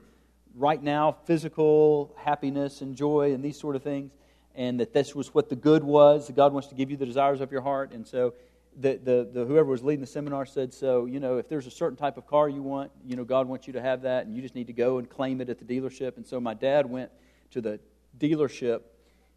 right 0.54 0.82
now 0.82 1.16
physical 1.24 2.14
happiness 2.18 2.80
and 2.80 2.94
joy 2.94 3.32
and 3.32 3.44
these 3.44 3.58
sort 3.58 3.76
of 3.76 3.82
things, 3.82 4.12
and 4.54 4.80
that 4.80 4.92
this 4.92 5.14
was 5.14 5.34
what 5.34 5.48
the 5.48 5.56
good 5.56 5.82
was. 5.82 6.30
God 6.34 6.52
wants 6.52 6.68
to 6.68 6.74
give 6.74 6.90
you 6.90 6.96
the 6.96 7.06
desires 7.06 7.40
of 7.40 7.50
your 7.50 7.62
heart. 7.62 7.92
And 7.92 8.06
so 8.06 8.34
the, 8.78 8.98
the, 9.02 9.28
the, 9.32 9.44
whoever 9.44 9.70
was 9.70 9.82
leading 9.82 10.00
the 10.00 10.06
seminar 10.06 10.46
said, 10.46 10.72
so, 10.72 11.06
you 11.06 11.20
know, 11.20 11.38
if 11.38 11.48
there's 11.48 11.66
a 11.66 11.70
certain 11.70 11.96
type 11.96 12.16
of 12.16 12.26
car 12.26 12.48
you 12.48 12.62
want, 12.62 12.90
you 13.06 13.16
know, 13.16 13.24
God 13.24 13.48
wants 13.48 13.66
you 13.66 13.72
to 13.74 13.80
have 13.80 14.02
that, 14.02 14.26
and 14.26 14.34
you 14.34 14.42
just 14.42 14.54
need 14.54 14.66
to 14.66 14.72
go 14.72 14.98
and 14.98 15.08
claim 15.08 15.40
it 15.40 15.48
at 15.48 15.58
the 15.58 15.64
dealership. 15.64 16.16
And 16.16 16.26
so 16.26 16.40
my 16.40 16.54
dad 16.54 16.86
went 16.86 17.10
to 17.52 17.60
the 17.60 17.80
dealership 18.18 18.82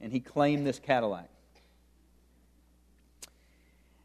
and 0.02 0.12
he 0.12 0.20
claimed 0.20 0.66
this 0.66 0.80
Cadillac. 0.80 1.30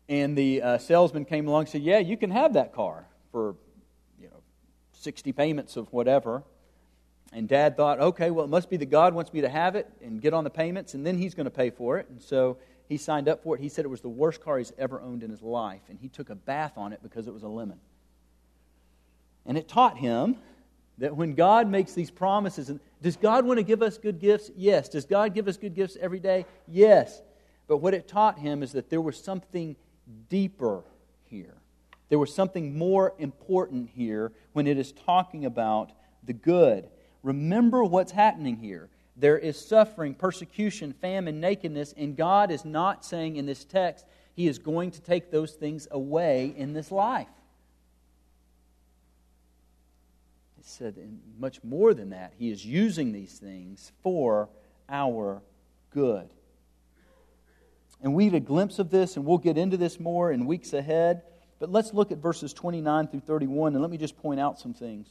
And 0.08 0.36
the 0.36 0.62
uh, 0.62 0.78
salesman 0.78 1.24
came 1.24 1.46
along 1.46 1.62
and 1.62 1.68
said, 1.68 1.82
Yeah, 1.82 1.98
you 1.98 2.16
can 2.16 2.30
have 2.30 2.54
that 2.54 2.72
car 2.74 3.06
for 3.30 3.54
60 5.00 5.32
payments 5.32 5.76
of 5.76 5.92
whatever. 5.92 6.42
And 7.32 7.48
dad 7.48 7.76
thought, 7.76 8.00
okay, 8.00 8.30
well, 8.30 8.44
it 8.44 8.48
must 8.48 8.68
be 8.68 8.76
that 8.78 8.90
God 8.90 9.14
wants 9.14 9.32
me 9.32 9.40
to 9.40 9.48
have 9.48 9.76
it 9.76 9.88
and 10.02 10.20
get 10.20 10.34
on 10.34 10.44
the 10.44 10.50
payments, 10.50 10.94
and 10.94 11.06
then 11.06 11.16
he's 11.16 11.34
going 11.34 11.44
to 11.44 11.50
pay 11.50 11.70
for 11.70 11.98
it. 11.98 12.08
And 12.08 12.20
so 12.20 12.58
he 12.88 12.96
signed 12.96 13.28
up 13.28 13.42
for 13.42 13.56
it. 13.56 13.60
He 13.60 13.68
said 13.68 13.84
it 13.84 13.88
was 13.88 14.00
the 14.00 14.08
worst 14.08 14.42
car 14.42 14.58
he's 14.58 14.72
ever 14.78 15.00
owned 15.00 15.22
in 15.22 15.30
his 15.30 15.42
life, 15.42 15.82
and 15.88 15.98
he 15.98 16.08
took 16.08 16.28
a 16.28 16.34
bath 16.34 16.72
on 16.76 16.92
it 16.92 17.00
because 17.02 17.28
it 17.28 17.32
was 17.32 17.44
a 17.44 17.48
lemon. 17.48 17.78
And 19.46 19.56
it 19.56 19.68
taught 19.68 19.96
him 19.96 20.36
that 20.98 21.16
when 21.16 21.34
God 21.34 21.68
makes 21.68 21.94
these 21.94 22.10
promises, 22.10 22.68
and 22.68 22.80
does 23.00 23.16
God 23.16 23.46
want 23.46 23.58
to 23.58 23.62
give 23.62 23.80
us 23.80 23.96
good 23.96 24.18
gifts? 24.18 24.50
Yes. 24.56 24.88
Does 24.88 25.06
God 25.06 25.32
give 25.32 25.48
us 25.48 25.56
good 25.56 25.74
gifts 25.74 25.96
every 26.00 26.20
day? 26.20 26.44
Yes. 26.68 27.22
But 27.68 27.78
what 27.78 27.94
it 27.94 28.06
taught 28.06 28.38
him 28.38 28.62
is 28.62 28.72
that 28.72 28.90
there 28.90 29.00
was 29.00 29.16
something 29.16 29.76
deeper 30.28 30.82
here. 31.24 31.59
There 32.10 32.18
was 32.18 32.34
something 32.34 32.76
more 32.76 33.14
important 33.18 33.88
here 33.94 34.32
when 34.52 34.66
it 34.66 34.76
is 34.76 34.92
talking 34.92 35.46
about 35.46 35.92
the 36.24 36.32
good. 36.34 36.88
Remember 37.22 37.82
what's 37.84 38.12
happening 38.12 38.56
here. 38.56 38.90
There 39.16 39.38
is 39.38 39.58
suffering, 39.58 40.14
persecution, 40.14 40.92
famine, 40.92 41.40
nakedness, 41.40 41.94
and 41.96 42.16
God 42.16 42.50
is 42.50 42.64
not 42.64 43.04
saying 43.04 43.36
in 43.36 43.46
this 43.46 43.64
text 43.64 44.06
He 44.34 44.48
is 44.48 44.58
going 44.58 44.90
to 44.92 45.00
take 45.00 45.30
those 45.30 45.52
things 45.52 45.86
away 45.90 46.52
in 46.56 46.72
this 46.72 46.90
life. 46.90 47.28
It 50.58 50.66
said, 50.66 50.96
much 51.38 51.62
more 51.62 51.94
than 51.94 52.10
that, 52.10 52.34
He 52.38 52.50
is 52.50 52.66
using 52.66 53.12
these 53.12 53.38
things 53.38 53.92
for 54.02 54.48
our 54.88 55.42
good. 55.90 56.28
And 58.02 58.14
we 58.14 58.24
get 58.30 58.34
a 58.34 58.40
glimpse 58.40 58.78
of 58.78 58.90
this, 58.90 59.16
and 59.16 59.24
we'll 59.24 59.38
get 59.38 59.58
into 59.58 59.76
this 59.76 60.00
more 60.00 60.32
in 60.32 60.46
weeks 60.46 60.72
ahead. 60.72 61.22
But 61.60 61.70
let's 61.70 61.94
look 61.94 62.10
at 62.10 62.18
verses 62.18 62.52
29 62.52 63.08
through 63.08 63.20
31, 63.20 63.74
and 63.74 63.82
let 63.82 63.90
me 63.90 63.98
just 63.98 64.16
point 64.16 64.40
out 64.40 64.58
some 64.58 64.74
things. 64.74 65.08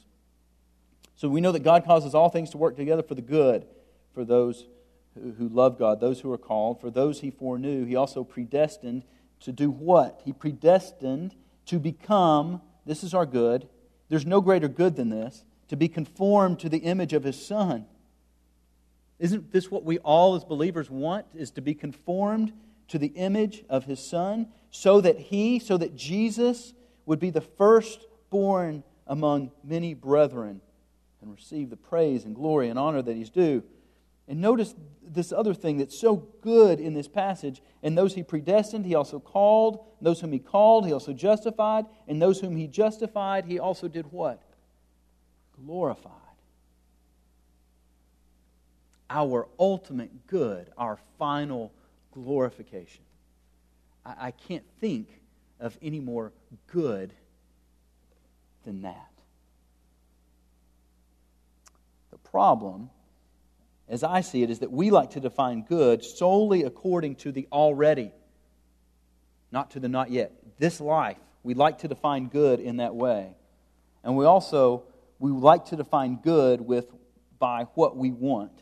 So 1.16 1.28
we 1.28 1.40
know 1.40 1.52
that 1.52 1.60
God 1.60 1.84
causes 1.84 2.14
all 2.14 2.28
things 2.28 2.50
to 2.50 2.58
work 2.58 2.76
together 2.76 3.02
for 3.02 3.14
the 3.14 3.22
good 3.22 3.66
for 4.12 4.24
those 4.24 4.66
who, 5.14 5.48
love 5.48 5.78
God, 5.78 6.00
those 6.00 6.20
who 6.20 6.30
are 6.32 6.38
called. 6.38 6.80
For 6.80 6.90
those 6.90 7.20
He 7.20 7.30
foreknew, 7.30 7.86
He 7.86 7.96
also 7.96 8.24
predestined 8.24 9.04
to 9.40 9.52
do 9.52 9.70
what? 9.70 10.20
He 10.24 10.32
predestined 10.32 11.34
to 11.66 11.78
become, 11.78 12.60
this 12.84 13.02
is 13.02 13.14
our 13.14 13.26
good, 13.26 13.68
there's 14.08 14.26
no 14.26 14.40
greater 14.40 14.68
good 14.68 14.96
than 14.96 15.08
this 15.08 15.44
to 15.68 15.76
be 15.76 15.88
conformed 15.88 16.58
to 16.58 16.68
the 16.68 16.78
image 16.78 17.12
of 17.12 17.22
his 17.22 17.40
son. 17.46 17.86
Isn't 19.20 19.52
this 19.52 19.70
what 19.70 19.84
we 19.84 19.98
all 19.98 20.34
as 20.34 20.44
believers 20.44 20.90
want? 20.90 21.26
Is 21.32 21.52
to 21.52 21.60
be 21.60 21.74
conformed 21.74 22.52
to 22.88 22.98
the 22.98 23.08
image 23.08 23.62
of 23.68 23.84
his 23.84 24.04
son 24.04 24.48
so 24.70 25.00
that 25.00 25.18
he, 25.18 25.58
so 25.58 25.76
that 25.76 25.96
Jesus 25.96 26.74
would 27.06 27.18
be 27.18 27.30
the 27.30 27.40
firstborn 27.40 28.82
among 29.06 29.50
many 29.64 29.94
brethren 29.94 30.60
and 31.20 31.32
receive 31.32 31.70
the 31.70 31.76
praise 31.76 32.24
and 32.24 32.34
glory 32.34 32.68
and 32.68 32.78
honor 32.78 33.02
that 33.02 33.16
he's 33.16 33.30
due. 33.30 33.62
And 34.28 34.40
notice 34.40 34.74
this 35.02 35.32
other 35.32 35.54
thing 35.54 35.78
that's 35.78 35.98
so 35.98 36.16
good 36.40 36.78
in 36.78 36.94
this 36.94 37.08
passage. 37.08 37.60
And 37.82 37.98
those 37.98 38.14
he 38.14 38.22
predestined, 38.22 38.86
he 38.86 38.94
also 38.94 39.18
called. 39.18 39.84
Those 40.00 40.20
whom 40.20 40.32
he 40.32 40.38
called, 40.38 40.86
he 40.86 40.92
also 40.92 41.12
justified. 41.12 41.86
And 42.06 42.22
those 42.22 42.40
whom 42.40 42.54
he 42.54 42.68
justified, 42.68 43.44
he 43.44 43.58
also 43.58 43.88
did 43.88 44.12
what? 44.12 44.40
Glorified. 45.64 46.12
Our 49.10 49.48
ultimate 49.58 50.28
good, 50.28 50.70
our 50.78 51.00
final 51.18 51.72
glorification. 52.12 53.02
I, 54.04 54.28
I 54.28 54.30
can't 54.30 54.64
think 54.80 55.08
of 55.58 55.76
any 55.82 56.00
more 56.00 56.32
good 56.66 57.12
than 58.64 58.82
that. 58.82 59.10
The 62.10 62.18
problem 62.18 62.90
as 63.90 64.04
I 64.04 64.20
see 64.20 64.44
it, 64.44 64.50
is 64.50 64.60
that 64.60 64.70
we 64.70 64.90
like 64.90 65.10
to 65.10 65.20
define 65.20 65.62
good 65.62 66.04
solely 66.04 66.62
according 66.62 67.16
to 67.16 67.32
the 67.32 67.48
already, 67.50 68.12
not 69.50 69.72
to 69.72 69.80
the 69.80 69.88
not 69.88 70.10
yet. 70.10 70.32
This 70.58 70.80
life, 70.80 71.18
we 71.42 71.54
like 71.54 71.78
to 71.78 71.88
define 71.88 72.28
good 72.28 72.60
in 72.60 72.76
that 72.76 72.94
way. 72.94 73.34
And 74.04 74.16
we 74.16 74.24
also 74.24 74.84
we 75.18 75.32
like 75.32 75.66
to 75.66 75.76
define 75.76 76.16
good 76.22 76.60
with 76.60 76.86
by 77.40 77.64
what 77.74 77.96
we 77.96 78.12
want. 78.12 78.52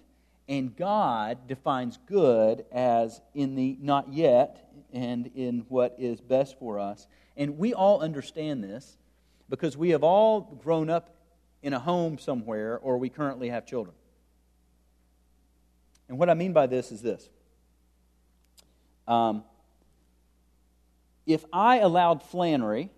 And 0.49 0.75
God 0.75 1.47
defines 1.47 1.99
good 2.07 2.65
as 2.73 3.21
in 3.35 3.55
the 3.55 3.77
not 3.81 4.13
yet 4.13 4.71
and 4.93 5.31
in 5.35 5.67
what 5.69 5.95
is 5.99 6.21
best 6.21 6.59
for 6.59 6.79
us. 6.79 7.07
And 7.37 7.59
we 7.59 7.75
all 7.75 8.01
understand 8.01 8.65
this 8.65 8.97
because 9.49 9.77
we 9.77 9.91
have 9.91 10.03
all 10.03 10.41
grown 10.63 10.89
up 10.89 11.15
in 11.63 11.73
a 11.73 11.79
home 11.79 12.19
somewhere 12.19 12.79
or 12.79 12.99
we 12.99 13.09
currently 13.09 13.51
have 13.51 13.67
children. 13.67 13.95
And 16.09 16.19
what 16.19 16.31
I 16.31 16.35
mean 16.35 16.53
by 16.53 16.67
this 16.67 16.91
is 16.91 17.03
this. 17.03 17.29
Um, 19.07 19.45
if 21.27 21.45
I 21.53 21.79
allowed 21.79 22.23
Flannery 22.23 22.91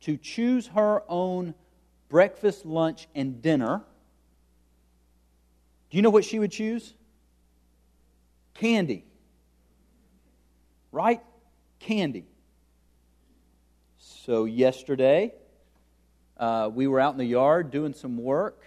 to 0.00 0.16
choose 0.16 0.66
her 0.68 1.02
own 1.08 1.54
breakfast, 2.08 2.66
lunch, 2.66 3.06
and 3.14 3.40
dinner, 3.40 3.82
do 5.92 5.98
you 5.98 6.02
know 6.02 6.08
what 6.08 6.24
she 6.24 6.38
would 6.38 6.50
choose? 6.50 6.94
Candy. 8.54 9.04
right? 10.90 11.20
Candy. 11.80 12.24
So, 13.98 14.46
yesterday, 14.46 15.34
uh, 16.38 16.70
we 16.72 16.86
were 16.86 16.98
out 16.98 17.12
in 17.12 17.18
the 17.18 17.26
yard 17.26 17.70
doing 17.70 17.92
some 17.92 18.16
work, 18.16 18.64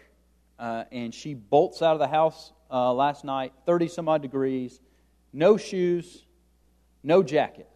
uh, 0.59 0.83
and 0.91 1.11
she 1.15 1.33
bolts 1.33 1.81
out 1.81 1.93
of 1.93 1.99
the 1.99 2.07
house 2.07 2.53
uh, 2.69 2.93
last 2.93 3.25
night, 3.25 3.53
30 3.65 3.87
some 3.87 4.07
odd 4.07 4.21
degrees, 4.21 4.79
no 5.33 5.57
shoes, 5.57 6.25
no 7.01 7.23
jacket. 7.23 7.67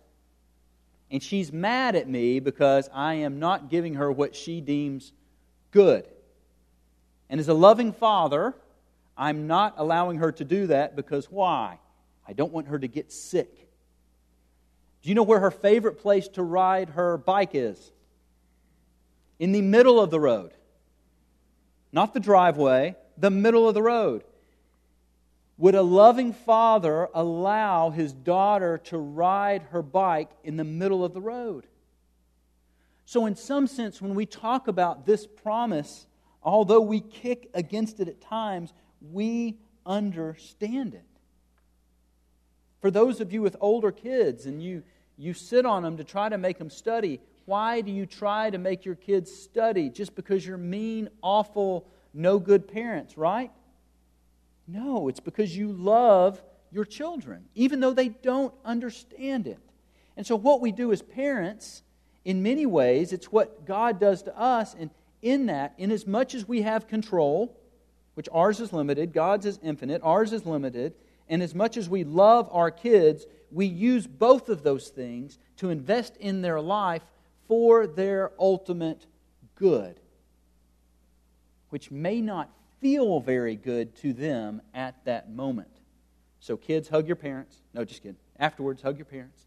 And 1.10 1.24
she's 1.24 1.52
mad 1.52 1.96
at 1.96 2.08
me 2.08 2.40
because 2.40 2.88
I 2.94 3.16
am 3.16 3.40
not 3.40 3.72
giving 3.72 3.96
her 3.96 4.12
what 4.12 4.36
she 4.36 4.62
deems 4.62 5.12
good. 5.72 6.08
And 7.32 7.40
as 7.40 7.48
a 7.48 7.54
loving 7.56 7.94
father, 7.94 8.54
I'm 9.20 9.48
not 9.48 9.74
allowing 9.76 10.20
her 10.20 10.32
to 10.32 10.46
do 10.46 10.68
that 10.68 10.96
because 10.96 11.30
why? 11.30 11.78
I 12.26 12.32
don't 12.32 12.54
want 12.54 12.70
her 12.70 12.80
to 12.80 12.88
get 12.88 13.12
sick. 13.12 13.54
Do 15.02 15.10
you 15.10 15.16
know 15.16 15.24
where 15.24 15.42
her 15.42 15.52
favorite 15.52 16.00
place 16.00 16.30
to 16.30 16.44
ride 16.44 16.92
her 16.92 17.18
bike 17.18 17.52
is? 17.54 17.92
In 19.38 19.52
the 19.52 19.62
middle 19.62 20.00
of 20.00 20.10
the 20.10 20.22
road. 20.22 20.54
Not 21.92 22.14
the 22.14 22.22
driveway, 22.22 22.96
the 23.18 23.30
middle 23.30 23.68
of 23.68 23.74
the 23.74 23.82
road. 23.82 24.24
Would 25.58 25.76
a 25.76 25.82
loving 25.82 26.32
father 26.32 27.10
allow 27.14 27.90
his 27.90 28.14
daughter 28.14 28.78
to 28.86 28.98
ride 28.98 29.64
her 29.72 29.82
bike 29.82 30.30
in 30.46 30.56
the 30.56 30.64
middle 30.64 31.04
of 31.04 31.14
the 31.14 31.20
road? 31.20 31.68
So, 33.04 33.26
in 33.26 33.36
some 33.36 33.68
sense, 33.68 34.02
when 34.02 34.16
we 34.16 34.26
talk 34.26 34.70
about 34.70 35.06
this 35.06 35.28
promise, 35.28 36.08
although 36.42 36.80
we 36.80 37.02
kick 37.02 37.50
against 37.54 38.00
it 38.00 38.08
at 38.08 38.22
times, 38.22 38.72
we 39.02 39.58
understand 39.86 40.94
it. 40.94 41.04
For 42.82 42.92
those 42.92 43.20
of 43.20 43.34
you 43.34 43.42
with 43.42 43.56
older 43.60 43.92
kids 43.92 44.46
and 44.46 44.64
you, 44.64 44.84
you 45.18 45.34
sit 45.34 45.66
on 45.66 45.84
them 45.84 45.98
to 45.98 46.04
try 46.04 46.30
to 46.30 46.38
make 46.38 46.58
them 46.58 46.70
study, 46.70 47.20
why 47.46 47.82
do 47.82 47.92
you 47.92 48.06
try 48.06 48.50
to 48.50 48.58
make 48.58 48.86
your 48.86 48.96
kids 48.96 49.34
study? 49.34 49.90
Just 49.90 50.16
because 50.16 50.46
you're 50.46 50.58
mean, 50.58 51.10
awful, 51.22 51.88
no 52.14 52.40
good 52.40 52.68
parents, 52.68 53.18
right? 53.18 53.52
No, 54.68 55.08
it's 55.08 55.20
because 55.20 55.58
you 55.58 55.72
love 55.72 56.42
your 56.72 56.86
children, 56.86 57.46
even 57.56 57.80
though 57.80 57.94
they 57.94 58.10
don't 58.10 58.54
understand 58.64 59.48
it. 59.48 59.60
And 60.16 60.26
so, 60.26 60.36
what 60.36 60.62
we 60.62 60.72
do 60.72 60.92
as 60.92 61.02
parents, 61.02 61.82
in 62.24 62.44
many 62.44 62.66
ways, 62.66 63.12
it's 63.14 63.32
what 63.32 63.66
God 63.66 64.00
does 64.00 64.22
to 64.24 64.38
us. 64.38 64.76
And 64.78 64.92
in 65.22 65.48
that, 65.48 65.74
in 65.78 65.92
as 65.92 66.06
much 66.06 66.36
as 66.36 66.48
we 66.48 66.62
have 66.62 66.88
control, 66.88 67.58
which 68.20 68.28
ours 68.34 68.60
is 68.60 68.74
limited, 68.74 69.14
God's 69.14 69.46
is 69.46 69.62
infinite, 69.64 70.02
ours 70.04 70.34
is 70.34 70.46
limited, 70.46 70.94
and 71.30 71.42
as 71.42 71.56
much 71.56 71.78
as 71.78 71.88
we 71.88 72.04
love 72.04 72.50
our 72.52 72.70
kids, 72.70 73.26
we 73.50 73.66
use 73.66 74.08
both 74.08 74.50
of 74.50 74.62
those 74.62 74.90
things 74.90 75.40
to 75.56 75.70
invest 75.70 76.18
in 76.18 76.42
their 76.42 76.60
life 76.60 77.02
for 77.48 77.88
their 77.88 78.34
ultimate 78.38 79.06
good, 79.56 80.02
which 81.70 81.92
may 81.92 82.20
not 82.20 82.50
feel 82.82 83.22
very 83.22 83.56
good 83.56 83.96
to 84.00 84.12
them 84.12 84.62
at 84.74 84.96
that 85.06 85.32
moment. 85.32 85.72
So, 86.42 86.58
kids, 86.58 86.90
hug 86.90 87.08
your 87.08 87.16
parents. 87.16 87.56
No, 87.74 87.86
just 87.86 88.04
kidding. 88.04 88.18
Afterwards, 88.38 88.82
hug 88.82 88.98
your 88.98 89.06
parents. 89.06 89.46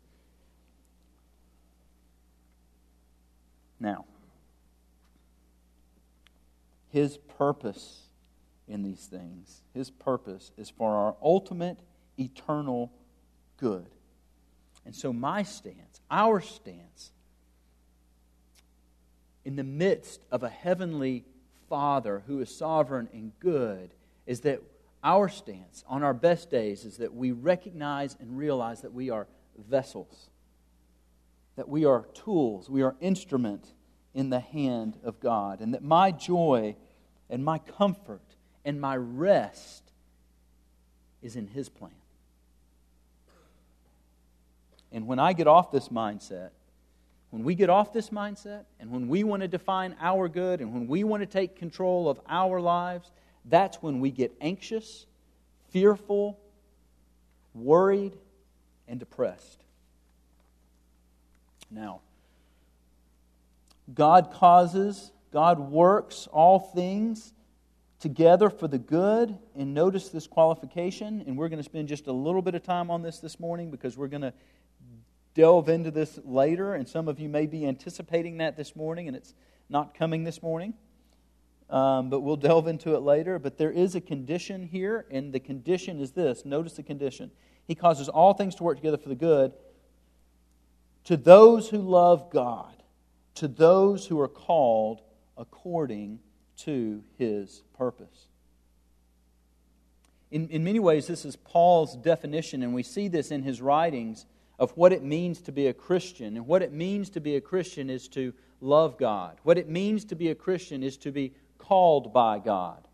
Now, 3.79 4.07
his 6.89 7.19
purpose 7.37 8.02
in 8.73 8.83
these 8.83 9.05
things, 9.05 9.61
his 9.75 9.91
purpose 9.91 10.51
is 10.57 10.71
for 10.71 10.91
our 10.97 11.15
ultimate 11.23 11.79
eternal 12.19 12.91
good. 13.59 13.87
And 14.87 14.97
so, 14.97 15.13
my 15.13 15.43
stance, 15.43 16.01
our 16.11 16.41
stance, 16.41 17.13
in 19.45 19.57
the 19.57 19.63
midst 19.65 20.25
of 20.31 20.43
a 20.43 20.49
heavenly 20.49 21.25
Father 21.69 22.23
who 22.27 22.41
is 22.41 22.55
sovereign 22.55 23.09
and 23.13 23.33
good 23.41 23.91
is 24.27 24.41
that 24.41 24.63
our 25.05 25.29
stance 25.29 25.85
on 25.87 26.03
our 26.03 26.15
best 26.15 26.51
days 26.51 26.85
is 26.85 26.97
that 26.97 27.15
we 27.15 27.33
recognize 27.33 28.17
and 28.21 28.39
realize 28.39 28.81
that 28.83 28.93
we 28.95 29.11
are 29.11 29.27
vessels, 29.69 30.31
that 31.57 31.69
we 31.69 31.85
are 31.85 32.07
tools, 32.15 32.71
we 32.71 32.83
are 32.83 32.95
instrument 33.01 33.67
in 34.15 34.31
the 34.31 34.41
hand 34.41 34.97
of 35.05 35.21
God, 35.21 35.61
and 35.61 35.75
that 35.75 35.83
my 35.83 36.11
joy 36.11 36.75
and 37.29 37.45
my 37.45 37.59
comfort 37.59 38.32
and 38.65 38.81
my 38.81 38.97
rest 38.97 39.83
is 41.23 41.37
in 41.37 41.47
His 41.49 41.69
plan. 41.69 41.93
And 44.93 45.07
when 45.07 45.19
I 45.19 45.33
get 45.33 45.47
off 45.47 45.71
this 45.73 45.89
mindset, 45.89 46.51
when 47.31 47.45
we 47.45 47.55
get 47.55 47.71
off 47.71 47.95
this 47.95 48.11
mindset 48.11 48.65
and 48.79 48.91
when 48.91 49.09
we 49.09 49.25
want 49.25 49.41
to 49.41 49.49
define 49.49 49.97
our 50.01 50.29
good 50.29 50.61
and 50.61 50.75
when 50.75 50.87
we 50.87 51.03
want 51.03 51.23
to 51.23 51.27
take 51.27 51.57
control 51.57 52.11
of 52.11 52.21
our 52.29 52.61
lives, 52.61 53.11
that's 53.47 53.83
when 53.83 54.01
we 54.01 54.11
get 54.11 54.33
anxious, 54.41 55.07
fearful, 55.71 56.39
worried, 57.55 58.13
and 58.87 59.01
depressed. 59.01 59.65
Now, 61.71 62.01
God 63.95 64.31
causes, 64.33 65.11
God 65.33 65.59
works 65.59 66.29
all 66.31 66.59
things 66.59 67.33
together 68.03 68.51
for 68.51 68.69
the 68.69 68.79
good. 68.79 69.39
And 69.55 69.73
notice 69.73 70.11
this 70.11 70.27
qualification, 70.27 71.25
and 71.27 71.39
we're 71.39 71.49
going 71.49 71.61
to 71.61 71.65
spend 71.65 71.89
just 71.89 72.09
a 72.09 72.13
little 72.13 72.43
bit 72.43 72.55
of 72.55 72.63
time 72.63 72.91
on 72.91 73.01
this 73.01 73.21
this 73.21 73.41
morning 73.41 73.71
because 73.71 73.97
we're 73.97 74.09
going 74.09 74.23
to 74.23 74.35
delve 75.35 75.71
into 75.71 75.91
this 75.91 76.19
later, 76.25 76.75
and 76.75 76.87
some 76.87 77.09
of 77.09 77.19
you 77.19 77.29
may 77.29 77.47
be 77.47 77.67
anticipating 77.67 78.39
that 78.39 78.57
this 78.57 78.77
morning, 78.77 79.09
and 79.09 79.17
it's 79.17 79.35
not 79.71 79.95
coming 79.95 80.25
this 80.25 80.43
morning. 80.43 80.75
Um, 81.71 82.11
but 82.11 82.21
we'll 82.21 82.37
delve 82.37 82.69
into 82.69 82.95
it 82.95 83.01
later. 83.01 83.39
But 83.39 83.57
there 83.57 83.71
is 83.71 83.95
a 83.95 84.01
condition 84.01 84.67
here, 84.67 85.07
and 85.11 85.33
the 85.33 85.41
condition 85.41 86.01
is 86.01 86.11
this. 86.11 86.45
Notice 86.45 86.75
the 86.75 86.83
condition. 86.83 87.31
He 87.67 87.75
causes 87.75 88.11
all 88.11 88.35
things 88.35 88.55
to 88.57 88.63
work 88.65 88.77
together 88.77 88.99
for 88.99 89.09
the 89.09 89.15
good 89.15 89.53
to 91.05 91.17
those 91.17 91.71
who 91.71 91.79
love 91.79 92.31
God, 92.31 92.83
to 93.37 93.49
those 93.49 94.07
who 94.07 94.21
are 94.21 94.29
called 94.29 95.01
according 95.37 96.21
to 96.65 97.03
his 97.19 97.63
purpose. 97.77 98.29
In, 100.31 100.49
in 100.49 100.65
many 100.65 100.79
ways, 100.79 101.07
this 101.07 101.25
is 101.25 101.37
Paul's 101.37 101.97
definition, 101.97 102.63
and 102.63 102.75
we 102.75 102.83
see 102.83 103.09
this 103.09 103.31
in 103.31 103.43
his 103.43 103.61
writings 103.61 104.25
of 104.59 104.71
what 104.77 104.93
it 104.93 105.03
means 105.03 105.43
to 105.43 105.53
be 105.53 105.67
a 105.67 105.75
Christian. 105.75 106.37
And 106.37 106.47
what 106.47 106.63
it 106.63 106.73
means 106.73 107.11
to 107.11 107.21
be 107.21 107.37
a 107.37 107.41
Christian 107.41 107.91
is 107.91 108.09
to 108.09 108.33
love 108.61 108.97
God. 108.97 109.39
What 109.43 109.59
it 109.59 109.69
means 109.69 110.05
to 110.07 110.15
be 110.15 110.31
a 110.31 110.35
Christian 110.35 110.83
is 110.83 110.97
to 110.99 111.11
be 111.11 111.35
called 111.59 112.13
by 112.13 112.39
God. 112.39 112.87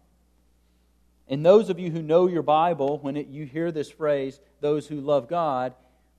And 1.29 1.45
those 1.45 1.69
of 1.69 1.79
you 1.79 1.91
who 1.91 2.03
know 2.03 2.27
your 2.27 2.43
Bible, 2.43 2.99
when 3.03 3.17
it, 3.17 3.29
you 3.29 3.45
hear 3.45 3.71
this 3.71 3.91
phrase, 3.91 4.41
those 4.61 4.87
who 4.87 5.01
love 5.01 5.29
God, 5.29 5.75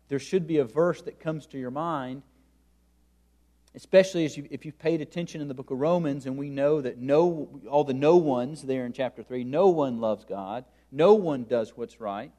there 0.08 0.20
should 0.20 0.46
be 0.46 0.60
a 0.60 0.66
verse 0.66 1.02
that 1.02 1.20
comes 1.20 1.48
to 1.48 1.58
your 1.58 1.72
mind, 1.72 2.22
especially 3.75 4.25
you, 4.27 4.47
if 4.49 4.65
you've 4.65 4.79
paid 4.79 5.01
attention 5.01 5.41
in 5.41 5.47
the 5.47 5.53
book 5.53 5.71
of 5.71 5.79
Romans, 5.79 6.25
and 6.25 6.38
we 6.38 6.49
know 6.49 6.82
that 6.82 6.97
no, 6.97 7.62
all 7.69 7.84
the 7.84 7.93
no 7.93 8.17
ones 8.17 8.63
there 8.63 8.86
in 8.86 8.93
chapter 8.93 9.23
3, 9.23 9.43
no 9.43 9.69
one 9.69 9.99
loves 9.99 10.25
God, 10.25 10.65
no 10.91 11.13
one 11.13 11.43
does 11.43 11.77
what's 11.77 11.99
right. 11.99 12.32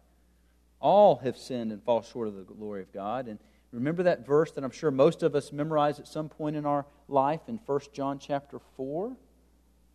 All 0.80 1.16
have 1.16 1.36
sinned 1.36 1.72
and 1.72 1.82
fall 1.82 2.02
short 2.02 2.28
of 2.28 2.36
the 2.36 2.42
glory 2.42 2.82
of 2.82 2.92
God. 2.92 3.28
And 3.28 3.38
remember 3.70 4.02
that 4.04 4.26
verse 4.26 4.50
that 4.52 4.64
I'm 4.64 4.70
sure 4.70 4.90
most 4.90 5.22
of 5.22 5.34
us 5.34 5.52
memorize 5.52 6.00
at 6.00 6.08
some 6.08 6.28
point 6.28 6.56
in 6.56 6.66
our 6.66 6.86
life 7.06 7.40
in 7.48 7.60
1 7.64 7.80
John 7.92 8.18
chapter 8.18 8.58
4, 8.76 9.14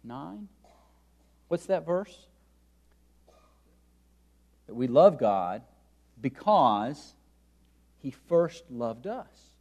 9? 0.03 0.47
What's 1.47 1.65
that 1.65 1.85
verse? 1.85 2.27
That 4.67 4.75
we 4.75 4.87
love 4.87 5.19
God 5.19 5.63
because 6.21 7.15
he 7.97 8.11
first 8.11 8.63
loved 8.69 9.07
us. 9.07 9.54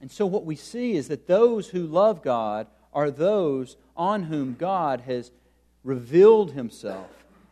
And 0.00 0.10
so 0.10 0.26
what 0.26 0.44
we 0.44 0.56
see 0.56 0.96
is 0.96 1.08
that 1.08 1.26
those 1.26 1.68
who 1.68 1.86
love 1.86 2.22
God 2.22 2.66
are 2.92 3.10
those 3.10 3.76
on 3.96 4.24
whom 4.24 4.54
God 4.54 5.02
has 5.02 5.30
revealed 5.84 6.52
himself 6.52 7.10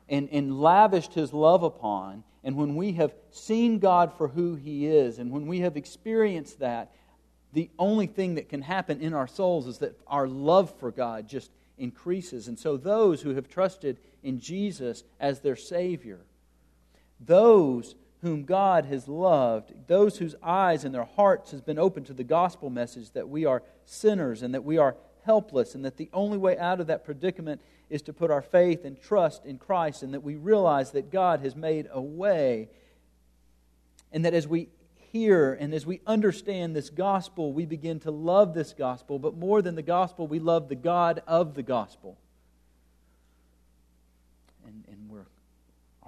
and, 0.09 0.29
and 0.33 0.61
lavished 0.61 1.15
his 1.15 1.33
love 1.33 1.63
upon 1.63 2.25
and 2.45 2.57
when 2.57 2.77
we 2.77 2.93
have 2.93 3.13
seen 3.31 3.79
God 3.79 4.13
for 4.17 4.29
who 4.29 4.55
He 4.55 4.87
is, 4.87 5.19
and 5.19 5.31
when 5.31 5.47
we 5.47 5.61
have 5.61 5.77
experienced 5.77 6.61
that, 6.61 6.93
the 7.53 7.71
only 7.79 8.07
thing 8.07 8.37
that 8.37 8.49
can 8.49 8.63
happen 8.63 9.01
in 9.01 9.15
our 9.15 9.27
souls 9.27 9.67
is 9.67 9.79
that 9.79 9.99
our 10.07 10.29
love 10.29 10.73
for 10.79 10.91
God 10.91 11.29
just 11.29 11.51
increases. 11.77 12.49
And 12.49 12.59
so, 12.59 12.77
those 12.77 13.23
who 13.23 13.35
have 13.35 13.49
trusted 13.49 13.99
in 14.23 14.39
Jesus 14.39 15.05
as 15.19 15.41
their 15.41 15.57
Savior, 15.57 16.21
those 17.21 17.97
whom 18.23 18.45
God 18.45 18.87
has 18.87 19.07
loved, 19.07 19.73
those 19.87 20.19
whose 20.19 20.35
eyes 20.43 20.85
and 20.85 20.95
their 20.95 21.05
hearts 21.05 21.53
has 21.53 21.61
been 21.61 21.79
opened 21.79 22.07
to 22.07 22.13
the 22.13 22.25
gospel 22.25 22.69
message 22.69 23.11
that 23.13 23.29
we 23.29 23.45
are 23.45 23.63
sinners 23.85 24.43
and 24.43 24.55
that 24.55 24.65
we 24.65 24.79
are 24.79 24.97
helpless 25.25 25.75
and 25.75 25.85
that 25.85 25.97
the 25.97 26.09
only 26.13 26.39
way 26.39 26.59
out 26.59 26.81
of 26.81 26.89
that 26.89 27.05
predicament 27.05 27.61
is 27.91 28.03
to 28.03 28.13
put 28.13 28.31
our 28.31 28.43
faith 28.43 28.85
and 28.85 29.01
trust 29.01 29.45
in 29.45 29.59
Christ 29.59 30.03
and 30.03 30.15
that 30.15 30.23
we 30.23 30.37
realize 30.37 30.93
that 30.93 31.11
God 31.13 31.41
has 31.41 31.55
made 31.55 31.87
a 31.93 32.01
way. 32.01 32.69
And 34.11 34.25
that 34.25 34.35
as 34.35 34.49
we 34.49 34.69
hear 35.13 35.53
and 35.53 35.73
as 35.73 35.87
we 35.87 36.01
understand 36.07 36.75
this 36.75 36.91
gospel, 36.91 37.53
we 37.53 37.67
begin 37.67 38.01
to 38.01 38.11
love 38.11 38.55
this 38.55 38.73
gospel. 38.73 39.19
But 39.19 39.37
more 39.37 39.63
than 39.63 39.75
the 39.75 39.83
gospel, 39.83 40.27
we 40.27 40.39
love 40.39 40.69
the 40.69 40.75
God 40.75 41.23
of 41.27 41.55
the 41.55 41.63
gospel. 41.63 42.19
And, 44.67 44.85
and 44.89 45.09
we're, 45.09 45.27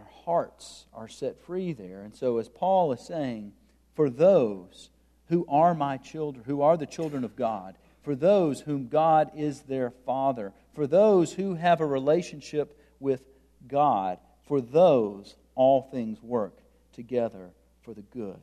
our 0.00 0.10
hearts 0.24 0.86
are 0.94 1.08
set 1.08 1.42
free 1.44 1.72
there. 1.72 2.02
And 2.02 2.14
so, 2.14 2.38
as 2.38 2.48
Paul 2.48 2.92
is 2.92 3.00
saying, 3.00 3.52
for 3.94 4.08
those 4.08 4.90
who 5.28 5.46
are 5.48 5.74
my 5.74 5.96
children, 5.96 6.44
who 6.46 6.62
are 6.62 6.76
the 6.76 6.86
children 6.86 7.24
of 7.24 7.36
God, 7.36 7.76
for 8.02 8.14
those 8.14 8.60
whom 8.62 8.88
God 8.88 9.30
is 9.36 9.60
their 9.62 9.90
Father, 9.90 10.52
for 10.74 10.86
those 10.86 11.34
who 11.34 11.54
have 11.54 11.80
a 11.80 11.86
relationship 11.86 12.78
with 12.98 13.22
God, 13.68 14.18
for 14.46 14.60
those 14.60 15.36
all 15.54 15.82
things 15.82 16.22
work 16.22 16.58
together 16.92 17.50
for 17.82 17.92
the 17.94 18.02
good. 18.02 18.40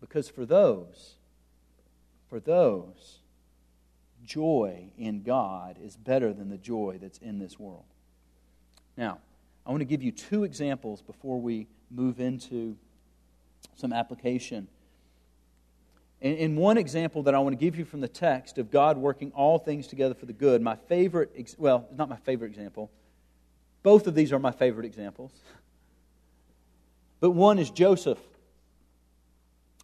Because 0.00 0.28
for 0.28 0.46
those, 0.46 1.16
for 2.30 2.40
those, 2.40 3.18
joy 4.24 4.90
in 4.96 5.22
God 5.22 5.76
is 5.82 5.96
better 5.96 6.32
than 6.32 6.48
the 6.48 6.56
joy 6.56 6.98
that's 7.00 7.18
in 7.18 7.38
this 7.38 7.58
world. 7.58 7.84
Now, 8.98 9.20
I 9.64 9.70
want 9.70 9.80
to 9.80 9.86
give 9.86 10.02
you 10.02 10.10
two 10.10 10.42
examples 10.42 11.02
before 11.02 11.40
we 11.40 11.68
move 11.88 12.18
into 12.18 12.76
some 13.76 13.92
application. 13.92 14.66
In, 16.20 16.56
one 16.56 16.76
example 16.76 17.22
that 17.22 17.34
I 17.34 17.38
want 17.38 17.52
to 17.52 17.64
give 17.64 17.78
you 17.78 17.84
from 17.84 18.00
the 18.00 18.08
text 18.08 18.58
of 18.58 18.72
God 18.72 18.98
working 18.98 19.30
all 19.36 19.60
things 19.60 19.86
together 19.86 20.14
for 20.14 20.26
the 20.26 20.32
good, 20.32 20.60
my 20.62 20.74
favorite, 20.74 21.30
well, 21.58 21.86
it's 21.88 21.96
not 21.96 22.08
my 22.08 22.16
favorite 22.16 22.48
example. 22.48 22.90
Both 23.84 24.08
of 24.08 24.16
these 24.16 24.32
are 24.32 24.40
my 24.40 24.50
favorite 24.50 24.84
examples. 24.84 25.30
But 27.20 27.30
one 27.30 27.60
is 27.60 27.70
Joseph. 27.70 28.18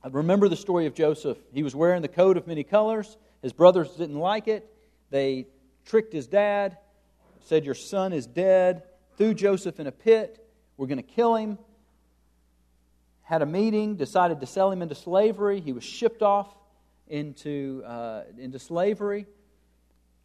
I 0.03 0.09
remember 0.09 0.49
the 0.49 0.57
story 0.57 0.87
of 0.87 0.95
Joseph. 0.95 1.39
He 1.53 1.63
was 1.63 1.77
wearing 1.77 2.03
the 2.03 2.09
coat 2.09 2.37
of 2.37 2.49
many 2.49 2.65
colors. 2.65 3.17
His 3.43 3.53
brothers 3.53 3.91
didn't 3.91 4.19
like 4.19 4.49
it. 4.49 4.69
They 5.11 5.47
tricked 5.85 6.13
his 6.13 6.27
dad, 6.27 6.79
said, 7.43 7.65
Your 7.65 7.77
son 7.77 8.13
is 8.13 8.27
dead, 8.27 8.83
threw 9.17 9.35
Joseph 9.35 9.81
in 9.81 9.87
a 9.87 9.93
pit. 9.93 10.45
We're 10.77 10.87
going 10.87 10.99
to 10.99 11.03
kill 11.03 11.35
him. 11.37 11.59
Had 13.23 13.43
a 13.43 13.47
meeting, 13.47 13.97
decided 13.97 14.41
to 14.41 14.47
sell 14.47 14.71
him 14.71 14.83
into 14.83 14.95
slavery. 14.95 15.61
He 15.61 15.73
was 15.73 15.85
shipped 15.85 16.23
off 16.23 16.55
into, 17.09 17.83
uh, 17.87 18.23
into 18.39 18.59
slavery. 18.59 19.27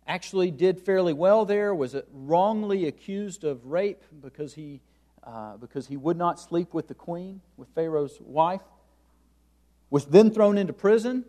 Actually, 0.06 0.52
did 0.52 0.80
fairly 0.80 1.14
well 1.14 1.46
there, 1.46 1.74
was 1.74 1.96
wrongly 2.12 2.88
accused 2.88 3.44
of 3.44 3.66
rape 3.68 4.04
because 4.22 4.54
he 4.54 4.82
uh, 5.24 5.58
because 5.58 5.88
he 5.88 5.98
would 5.98 6.18
not 6.18 6.40
sleep 6.40 6.74
with 6.74 6.88
the 6.88 6.94
queen, 6.94 7.42
with 7.58 7.68
Pharaoh's 7.76 8.18
wife. 8.22 8.62
Was 9.90 10.06
then 10.06 10.32
thrown 10.32 10.58
into 10.58 10.74
prison 10.74 11.26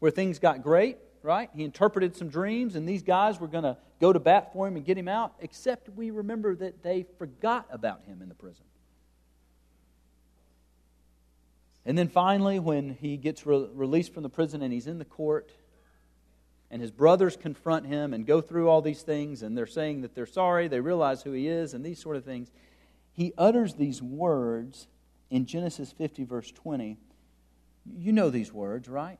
where 0.00 0.10
things 0.10 0.38
got 0.38 0.62
great, 0.62 0.98
right? 1.22 1.48
He 1.54 1.64
interpreted 1.64 2.16
some 2.16 2.28
dreams, 2.28 2.74
and 2.74 2.88
these 2.88 3.02
guys 3.02 3.38
were 3.40 3.46
going 3.46 3.64
to 3.64 3.76
go 4.02 4.12
to 4.12 4.18
bat 4.18 4.52
for 4.52 4.66
him 4.66 4.74
and 4.74 4.84
get 4.84 4.98
him 4.98 5.06
out, 5.06 5.32
except 5.38 5.88
we 5.90 6.10
remember 6.10 6.56
that 6.56 6.82
they 6.82 7.06
forgot 7.18 7.66
about 7.70 8.02
him 8.04 8.20
in 8.20 8.28
the 8.28 8.34
prison. 8.34 8.64
And 11.86 11.96
then 11.96 12.08
finally, 12.08 12.58
when 12.58 12.90
he 13.00 13.16
gets 13.16 13.46
re- 13.46 13.68
released 13.72 14.12
from 14.12 14.24
the 14.24 14.28
prison 14.28 14.60
and 14.60 14.72
he's 14.72 14.88
in 14.88 14.98
the 14.98 15.04
court, 15.04 15.52
and 16.68 16.82
his 16.82 16.90
brothers 16.90 17.36
confront 17.36 17.86
him 17.86 18.12
and 18.12 18.26
go 18.26 18.40
through 18.40 18.68
all 18.68 18.82
these 18.82 19.02
things, 19.02 19.44
and 19.44 19.56
they're 19.56 19.66
saying 19.68 20.00
that 20.00 20.16
they're 20.16 20.26
sorry, 20.26 20.66
they 20.66 20.80
realize 20.80 21.22
who 21.22 21.30
he 21.30 21.46
is, 21.46 21.72
and 21.72 21.84
these 21.84 22.00
sort 22.00 22.16
of 22.16 22.24
things 22.24 22.50
he 23.12 23.32
utters 23.38 23.74
these 23.74 24.02
words 24.02 24.88
in 25.30 25.46
Genesis 25.46 25.92
50, 25.92 26.24
verse 26.24 26.50
20. 26.50 26.96
You 27.98 28.12
know 28.12 28.30
these 28.30 28.52
words, 28.52 28.88
right? 28.88 29.18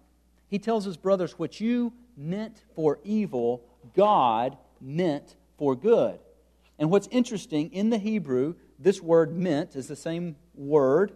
He 0.49 0.59
tells 0.59 0.85
his 0.85 0.97
brothers, 0.97 1.38
What 1.38 1.61
you 1.61 1.92
meant 2.16 2.64
for 2.75 2.99
evil, 3.05 3.62
God 3.95 4.57
meant 4.83 5.37
for 5.57 5.75
good. 5.77 6.18
And 6.79 6.90
what's 6.90 7.09
interesting, 7.11 7.73
in 7.73 7.90
the 7.90 7.99
Hebrew, 7.99 8.55
this 8.79 9.01
word 9.01 9.37
meant 9.37 9.77
is 9.77 9.87
the 9.87 9.97
same 9.97 10.37
word. 10.55 11.12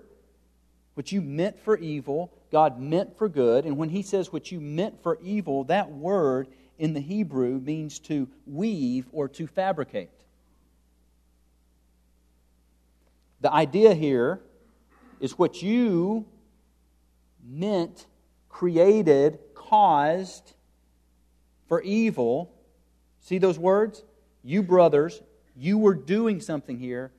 What 0.94 1.12
you 1.12 1.20
meant 1.20 1.59
for 1.59 1.76
evil, 1.76 2.33
God 2.52 2.81
meant 2.81 3.18
for 3.18 3.29
good. 3.29 3.66
And 3.66 3.76
when 3.76 3.90
he 3.90 4.02
says 4.02 4.33
what 4.33 4.52
you 4.52 4.61
meant 4.61 5.02
for 5.02 5.18
evil, 5.20 5.64
that 5.64 5.90
word 5.90 6.48
in 6.79 6.94
the 6.94 7.00
Hebrew 7.00 7.61
means 7.61 7.98
to 8.00 8.29
weave 8.46 9.07
or 9.12 9.29
to 9.31 9.46
fabricate. 9.46 10.11
The 13.40 13.52
idea 13.52 13.94
here 13.94 14.40
is 15.20 15.38
what 15.38 15.62
you 15.62 16.26
meant, 17.44 18.07
created, 18.48 19.38
caused 19.55 20.55
for 21.68 21.83
evil. 21.83 22.52
See 23.27 23.39
those 23.39 23.59
words? 23.59 24.05
You 24.45 24.62
brothers, 24.62 25.21
you 25.57 25.79
were 25.79 25.97
doing 25.97 26.41
something 26.41 26.79
here. 26.79 27.11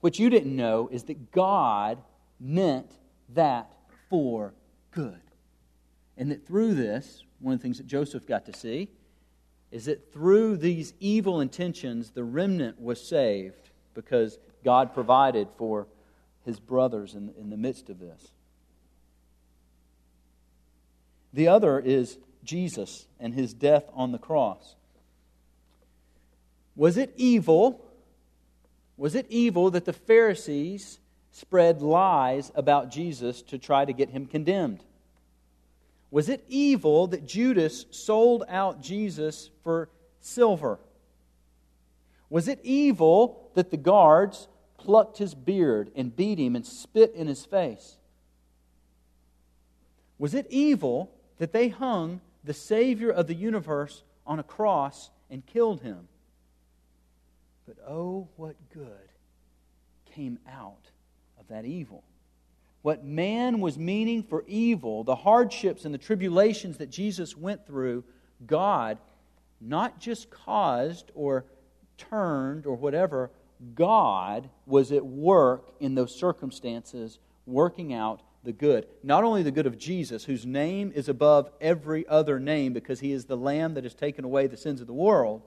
What 0.00 0.20
you 0.20 0.30
didn't 0.30 0.54
know 0.54 0.88
is 0.92 1.02
that 1.04 1.32
God 1.32 1.98
meant 2.38 2.92
that 3.34 3.74
for 4.08 4.54
good. 4.92 5.20
And 6.16 6.30
that 6.30 6.46
through 6.46 6.74
this, 6.74 7.24
one 7.40 7.54
of 7.54 7.58
the 7.58 7.62
things 7.64 7.78
that 7.78 7.88
Joseph 7.88 8.24
got 8.24 8.46
to 8.46 8.52
see 8.52 8.88
is 9.72 9.86
that 9.86 10.12
through 10.12 10.58
these 10.58 10.94
evil 11.00 11.40
intentions, 11.40 12.10
the 12.10 12.22
remnant 12.22 12.80
was 12.80 13.04
saved 13.04 13.70
because 13.94 14.38
God 14.62 14.94
provided 14.94 15.48
for 15.58 15.88
his 16.44 16.60
brothers 16.60 17.16
in, 17.16 17.34
in 17.36 17.50
the 17.50 17.56
midst 17.56 17.90
of 17.90 17.98
this. 17.98 18.30
The 21.32 21.48
other 21.48 21.80
is 21.80 22.18
Jesus 22.44 23.08
and 23.18 23.34
his 23.34 23.52
death 23.52 23.90
on 23.92 24.12
the 24.12 24.18
cross. 24.18 24.76
Was 26.76 26.98
it 26.98 27.12
evil? 27.16 27.84
Was 28.96 29.14
it 29.14 29.26
evil 29.28 29.70
that 29.70 29.86
the 29.86 29.92
Pharisees 29.92 31.00
spread 31.32 31.82
lies 31.82 32.52
about 32.54 32.90
Jesus 32.90 33.42
to 33.42 33.58
try 33.58 33.84
to 33.84 33.92
get 33.92 34.10
him 34.10 34.26
condemned? 34.26 34.84
Was 36.10 36.28
it 36.28 36.44
evil 36.48 37.08
that 37.08 37.26
Judas 37.26 37.86
sold 37.90 38.44
out 38.48 38.80
Jesus 38.80 39.50
for 39.64 39.88
silver? 40.20 40.78
Was 42.30 42.48
it 42.48 42.60
evil 42.62 43.50
that 43.54 43.70
the 43.70 43.76
guards 43.76 44.48
plucked 44.78 45.18
his 45.18 45.34
beard 45.34 45.90
and 45.94 46.14
beat 46.14 46.38
him 46.38 46.56
and 46.56 46.64
spit 46.64 47.14
in 47.14 47.26
his 47.26 47.44
face? 47.44 47.96
Was 50.18 50.34
it 50.34 50.46
evil 50.48 51.10
that 51.38 51.52
they 51.52 51.68
hung 51.68 52.20
the 52.44 52.54
Savior 52.54 53.10
of 53.10 53.26
the 53.26 53.34
universe 53.34 54.02
on 54.26 54.38
a 54.38 54.44
cross 54.44 55.10
and 55.30 55.44
killed 55.44 55.82
him? 55.82 56.08
But 57.66 57.76
oh, 57.86 58.28
what 58.36 58.56
good 58.72 59.10
came 60.14 60.38
out 60.48 60.90
of 61.38 61.48
that 61.48 61.64
evil. 61.64 62.04
What 62.82 63.04
man 63.04 63.60
was 63.60 63.76
meaning 63.76 64.22
for 64.22 64.44
evil, 64.46 65.02
the 65.02 65.16
hardships 65.16 65.84
and 65.84 65.92
the 65.92 65.98
tribulations 65.98 66.78
that 66.78 66.90
Jesus 66.90 67.36
went 67.36 67.66
through, 67.66 68.04
God 68.46 68.98
not 69.60 69.98
just 69.98 70.30
caused 70.30 71.10
or 71.14 71.44
turned 71.98 72.66
or 72.66 72.76
whatever, 72.76 73.30
God 73.74 74.48
was 74.66 74.92
at 74.92 75.04
work 75.04 75.72
in 75.80 75.94
those 75.94 76.14
circumstances, 76.14 77.18
working 77.46 77.92
out 77.92 78.20
the 78.44 78.52
good. 78.52 78.86
Not 79.02 79.24
only 79.24 79.42
the 79.42 79.50
good 79.50 79.66
of 79.66 79.78
Jesus, 79.78 80.24
whose 80.24 80.46
name 80.46 80.92
is 80.94 81.08
above 81.08 81.50
every 81.60 82.06
other 82.06 82.38
name 82.38 82.72
because 82.72 83.00
he 83.00 83.12
is 83.12 83.24
the 83.24 83.36
Lamb 83.36 83.74
that 83.74 83.84
has 83.84 83.94
taken 83.94 84.24
away 84.24 84.46
the 84.46 84.56
sins 84.56 84.80
of 84.80 84.86
the 84.86 84.92
world, 84.92 85.42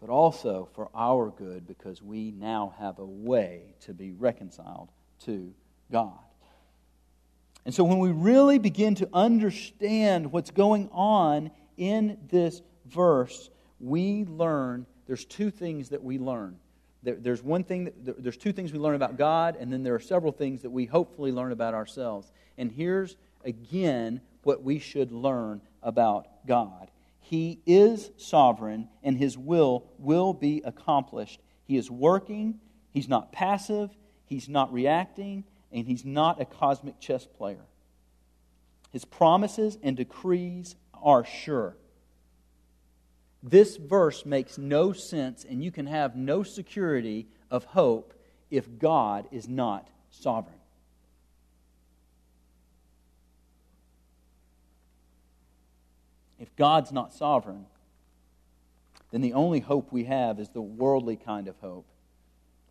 but 0.00 0.10
also 0.10 0.68
for 0.74 0.90
our 0.94 1.30
good 1.30 1.66
because 1.66 2.02
we 2.02 2.30
now 2.30 2.74
have 2.78 2.98
a 2.98 3.04
way 3.04 3.74
to 3.80 3.94
be 3.94 4.12
reconciled 4.12 4.90
to 5.24 5.52
God. 5.90 6.18
And 7.64 7.74
so 7.74 7.82
when 7.82 7.98
we 7.98 8.10
really 8.10 8.58
begin 8.58 8.94
to 8.96 9.08
understand 9.12 10.30
what's 10.30 10.50
going 10.50 10.88
on 10.92 11.50
in 11.76 12.18
this 12.30 12.62
verse, 12.86 13.50
we 13.80 14.24
learn 14.24 14.86
there's 15.06 15.24
two 15.24 15.50
things 15.50 15.88
that 15.88 16.02
we 16.02 16.18
learn 16.18 16.58
there, 17.06 17.14
there's 17.14 17.42
one 17.42 17.62
thing 17.62 17.84
that, 17.84 18.20
there's 18.22 18.36
two 18.36 18.52
things 18.52 18.72
we 18.72 18.80
learn 18.80 18.96
about 18.96 19.16
God, 19.16 19.56
and 19.60 19.72
then 19.72 19.84
there 19.84 19.94
are 19.94 20.00
several 20.00 20.32
things 20.32 20.62
that 20.62 20.70
we 20.70 20.86
hopefully 20.86 21.30
learn 21.30 21.52
about 21.52 21.72
ourselves. 21.72 22.32
And 22.58 22.70
here's 22.70 23.16
again 23.44 24.20
what 24.42 24.64
we 24.64 24.80
should 24.80 25.12
learn 25.12 25.60
about 25.84 26.26
God. 26.48 26.90
He 27.28 27.60
is 27.66 28.12
sovereign, 28.16 28.88
and 29.02 29.16
His 29.16 29.36
will 29.36 29.90
will 29.98 30.32
be 30.32 30.62
accomplished. 30.64 31.40
He 31.64 31.76
is 31.76 31.90
working, 31.90 32.60
He's 32.92 33.08
not 33.08 33.32
passive, 33.32 33.90
He's 34.26 34.48
not 34.48 34.72
reacting, 34.72 35.42
and 35.72 35.88
He's 35.88 36.04
not 36.04 36.40
a 36.40 36.44
cosmic 36.44 37.00
chess 37.00 37.26
player. 37.26 37.66
His 38.92 39.04
promises 39.04 39.76
and 39.82 39.96
decrees 39.96 40.76
are 40.94 41.24
sure. 41.24 41.76
This 43.42 43.76
verse 43.76 44.24
makes 44.24 44.56
no 44.56 44.92
sense, 44.92 45.44
and 45.44 45.64
you 45.64 45.72
can 45.72 45.86
have 45.86 46.14
no 46.14 46.44
security 46.44 47.26
of 47.50 47.64
hope 47.64 48.14
if 48.52 48.78
God 48.78 49.26
is 49.32 49.48
not 49.48 49.88
sovereign. 50.10 50.55
If 56.38 56.54
God's 56.56 56.92
not 56.92 57.12
sovereign, 57.12 57.66
then 59.10 59.20
the 59.20 59.32
only 59.32 59.60
hope 59.60 59.92
we 59.92 60.04
have 60.04 60.38
is 60.38 60.48
the 60.50 60.60
worldly 60.60 61.16
kind 61.16 61.48
of 61.48 61.56
hope. 61.60 61.86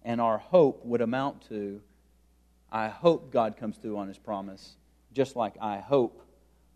And 0.04 0.22
our 0.22 0.38
hope 0.38 0.86
would 0.86 1.02
amount 1.02 1.48
to 1.50 1.82
I 2.72 2.90
hope 2.90 3.32
God 3.32 3.56
comes 3.58 3.78
through 3.78 3.98
on 3.98 4.08
his 4.08 4.18
promise, 4.18 4.76
just 5.14 5.36
like 5.36 5.56
I 5.62 5.78
hope 5.80 6.22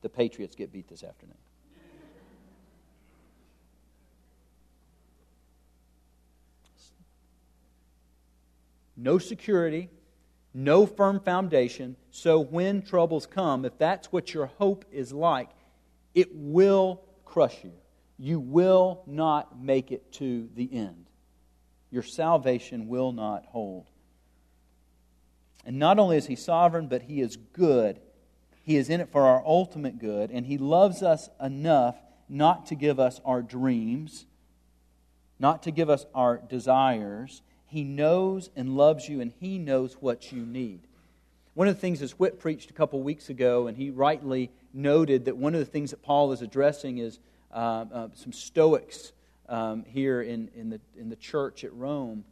the 0.01 0.07
Patriots 0.07 0.55
get 0.55 0.71
beat 0.71 0.87
this 0.87 1.03
afternoon. 1.03 1.35
No 8.95 9.17
security, 9.17 9.89
no 10.53 10.85
firm 10.85 11.19
foundation. 11.19 11.95
So 12.11 12.39
when 12.39 12.81
troubles 12.81 13.25
come, 13.25 13.63
if 13.63 13.77
that's 13.77 14.11
what 14.11 14.33
your 14.33 14.47
hope 14.57 14.85
is 14.91 15.13
like, 15.13 15.49
it 16.13 16.29
will 16.33 17.01
crush 17.25 17.63
you. 17.63 17.73
You 18.17 18.39
will 18.39 19.03
not 19.07 19.61
make 19.61 19.91
it 19.91 20.11
to 20.13 20.49
the 20.55 20.69
end. 20.73 21.05
Your 21.91 22.03
salvation 22.03 22.87
will 22.87 23.11
not 23.11 23.45
hold. 23.45 23.89
And 25.65 25.79
not 25.79 25.99
only 25.99 26.17
is 26.17 26.27
He 26.27 26.35
sovereign, 26.35 26.87
but 26.87 27.03
He 27.03 27.21
is 27.21 27.37
good. 27.37 27.99
He 28.63 28.75
is 28.75 28.89
in 28.89 29.01
it 29.01 29.11
for 29.11 29.23
our 29.23 29.43
ultimate 29.45 29.99
good, 29.99 30.31
and 30.31 30.45
He 30.45 30.57
loves 30.57 31.01
us 31.01 31.29
enough 31.41 31.95
not 32.27 32.67
to 32.67 32.75
give 32.75 32.99
us 32.99 33.19
our 33.25 33.41
dreams, 33.41 34.25
not 35.39 35.63
to 35.63 35.71
give 35.71 35.89
us 35.89 36.05
our 36.13 36.37
desires. 36.37 37.41
He 37.65 37.83
knows 37.83 38.49
and 38.55 38.75
loves 38.75 39.09
you, 39.09 39.21
and 39.21 39.31
He 39.39 39.57
knows 39.57 39.93
what 39.99 40.31
you 40.31 40.45
need. 40.45 40.87
One 41.59 41.67
of 41.67 41.75
the 41.75 41.81
things 41.81 41.99
that 41.99 42.11
Whit 42.11 42.39
preached 42.39 42.69
a 42.69 42.73
couple 42.73 43.03
weeks 43.03 43.27
ago, 43.29 43.67
and 43.67 43.75
he 43.75 43.89
rightly 43.89 44.49
noted 44.73 45.25
that 45.25 45.35
one 45.35 45.53
of 45.53 45.59
the 45.59 45.65
things 45.65 45.91
that 45.91 46.01
Paul 46.01 46.31
is 46.31 46.41
addressing 46.41 46.99
is 46.99 47.19
uh, 47.53 47.83
uh, 47.93 48.07
some 48.13 48.31
Stoics 48.31 49.11
um, 49.49 49.83
here 49.85 50.21
in, 50.21 50.49
in, 50.55 50.69
the, 50.69 50.79
in 50.97 51.09
the 51.09 51.17
church 51.17 51.65
at 51.65 51.73
Rome. 51.73 52.23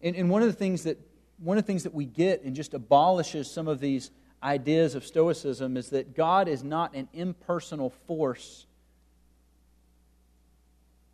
And, 0.00 0.14
and 0.14 0.30
one 0.30 0.42
of 0.42 0.46
the 0.46 0.54
things 0.54 0.84
that 0.84 0.96
one 1.38 1.58
of 1.58 1.64
the 1.64 1.66
things 1.66 1.82
that 1.82 1.92
we 1.92 2.04
get 2.04 2.44
and 2.44 2.54
just 2.54 2.72
abolishes 2.72 3.50
some 3.50 3.66
of 3.66 3.80
these 3.80 4.12
ideas 4.44 4.94
of 4.94 5.04
Stoicism 5.04 5.76
is 5.76 5.90
that 5.90 6.14
God 6.14 6.46
is 6.46 6.62
not 6.62 6.94
an 6.94 7.08
impersonal 7.12 7.90
force, 8.06 8.64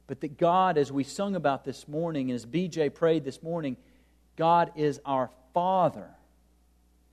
but 0.07 0.21
that 0.21 0.37
God, 0.37 0.77
as 0.77 0.93
we 0.93 1.03
sung 1.03 1.35
about 1.35 1.65
this 1.65 1.89
morning, 1.89 2.31
and 2.31 2.35
as 2.35 2.45
BJ 2.45 2.93
prayed 2.93 3.25
this 3.25 3.43
morning, 3.43 3.79
God 4.37 4.71
is 4.77 5.01
our 5.07 5.31
Father, 5.55 6.11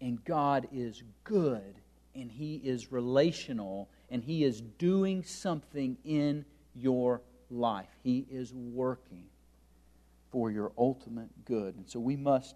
and 0.04 0.22
God 0.26 0.68
is 0.74 1.02
good, 1.24 1.76
and 2.14 2.30
He 2.30 2.56
is 2.56 2.92
relational, 2.92 3.90
and 4.12 4.22
He 4.22 4.44
is 4.44 4.60
doing 4.60 5.24
something 5.24 5.98
in 6.04 6.44
your 6.76 7.22
life. 7.50 7.88
He 8.04 8.28
is 8.30 8.54
working 8.54 9.28
for 10.30 10.52
your 10.52 10.74
ultimate 10.78 11.30
good. 11.46 11.76
And 11.76 11.90
so 11.90 12.02
we 12.02 12.18
must 12.18 12.56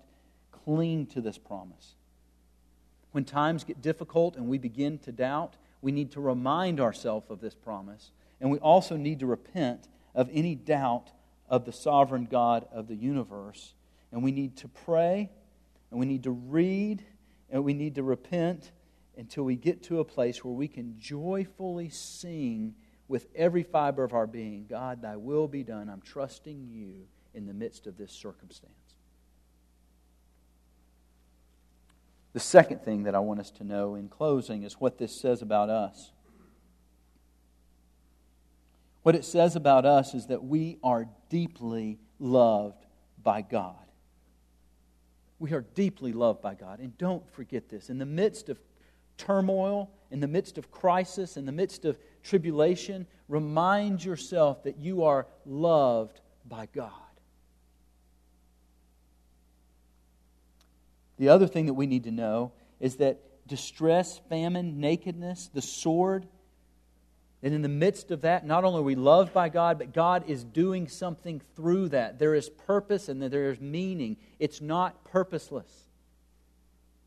cling 0.52 1.06
to 1.08 1.22
this 1.22 1.38
promise. 1.38 1.96
When 3.14 3.24
times 3.24 3.64
get 3.64 3.82
difficult 3.82 4.36
and 4.36 4.48
we 4.48 4.58
begin 4.58 4.98
to 5.00 5.14
doubt, 5.14 5.56
we 5.82 5.94
need 5.94 6.12
to 6.12 6.20
remind 6.20 6.82
ourselves 6.82 7.28
of 7.30 7.40
this 7.40 7.56
promise. 7.56 8.12
And 8.42 8.52
we 8.52 8.58
also 8.60 8.98
need 8.98 9.20
to 9.22 9.26
repent 9.26 9.88
of 10.14 10.30
any 10.34 10.54
doubt 10.54 11.12
of 11.48 11.64
the 11.64 11.72
sovereign 11.72 12.28
God 12.30 12.68
of 12.74 12.90
the 12.90 12.96
universe. 12.96 13.74
And 14.12 14.22
we 14.22 14.34
need 14.34 14.58
to 14.58 14.68
pray, 14.68 15.30
and 15.92 16.00
we 16.00 16.06
need 16.06 16.24
to 16.24 16.32
read, 16.32 17.06
and 17.50 17.64
we 17.64 17.74
need 17.74 17.96
to 17.96 18.04
repent 18.04 18.72
until 19.18 19.44
we 19.44 19.56
get 19.56 19.84
to 19.84 20.00
a 20.00 20.06
place 20.06 20.44
where 20.44 20.54
we 20.54 20.68
can 20.68 20.96
joyfully 21.00 21.90
sing 21.90 22.76
with 23.08 23.28
every 23.36 23.64
fiber 23.64 24.04
of 24.04 24.14
our 24.14 24.28
being 24.28 24.66
God, 24.70 25.02
thy 25.02 25.16
will 25.16 25.48
be 25.48 25.64
done. 25.64 25.90
I'm 25.90 26.02
trusting 26.02 26.68
you 26.70 27.08
in 27.34 27.46
the 27.46 27.54
midst 27.54 27.88
of 27.88 27.98
this 27.98 28.12
circumstance. 28.12 28.74
The 32.34 32.40
second 32.40 32.84
thing 32.84 33.04
that 33.04 33.16
I 33.16 33.20
want 33.20 33.40
us 33.40 33.50
to 33.52 33.64
know 33.64 33.96
in 33.96 34.10
closing 34.10 34.64
is 34.64 34.74
what 34.74 34.98
this 34.98 35.20
says 35.20 35.42
about 35.42 35.70
us. 35.70 36.12
What 39.02 39.16
it 39.16 39.26
says 39.26 39.56
about 39.56 39.86
us 39.86 40.14
is 40.14 40.28
that 40.28 40.44
we 40.44 40.78
are 40.84 41.08
deeply 41.30 41.98
loved 42.20 42.86
by 43.24 43.42
God. 43.42 43.87
We 45.40 45.54
are 45.54 45.66
deeply 45.76 46.14
loved 46.14 46.42
by 46.42 46.56
God. 46.56 46.80
And 46.80 46.98
don't 46.98 47.28
forget 47.32 47.70
this. 47.70 47.90
In 47.90 47.98
the 47.98 48.06
midst 48.06 48.50
of 48.50 48.60
turmoil, 49.18 49.90
in 50.12 50.20
the 50.20 50.28
midst 50.28 50.58
of 50.58 50.72
crisis, 50.72 51.38
in 51.38 51.46
the 51.46 51.52
midst 51.52 51.86
of 51.86 51.98
tribulation, 52.24 53.06
remind 53.28 54.04
yourself 54.04 54.64
that 54.64 54.78
you 54.78 55.04
are 55.04 55.28
loved 55.46 56.22
by 56.46 56.68
God. 56.74 56.92
The 61.18 61.30
other 61.30 61.48
thing 61.48 61.66
that 61.66 61.74
we 61.74 61.88
need 61.88 62.04
to 62.06 62.12
know 62.12 62.52
is 62.80 62.98
that 62.98 63.20
distress, 63.48 64.20
famine, 64.30 64.80
nakedness, 64.80 65.50
the 65.54 65.62
sword, 65.62 66.28
and 67.44 67.54
in 67.54 67.62
the 67.62 67.70
midst 67.70 68.10
of 68.10 68.22
that, 68.22 68.46
not 68.46 68.64
only 68.64 68.80
are 68.80 68.84
we 68.84 68.96
loved 68.96 69.32
by 69.32 69.50
God, 69.50 69.78
but 69.78 69.94
God 69.94 70.24
is 70.28 70.44
doing 70.44 70.88
something 70.88 71.40
through 71.56 71.90
that. 71.90 72.18
There 72.18 72.34
is 72.34 72.50
purpose 72.50 73.10
and 73.10 73.22
there 73.22 73.52
is 73.52 73.62
meaning. 73.62 74.18
It's 74.40 74.60
not 74.60 75.04
purposeless. 75.04 75.72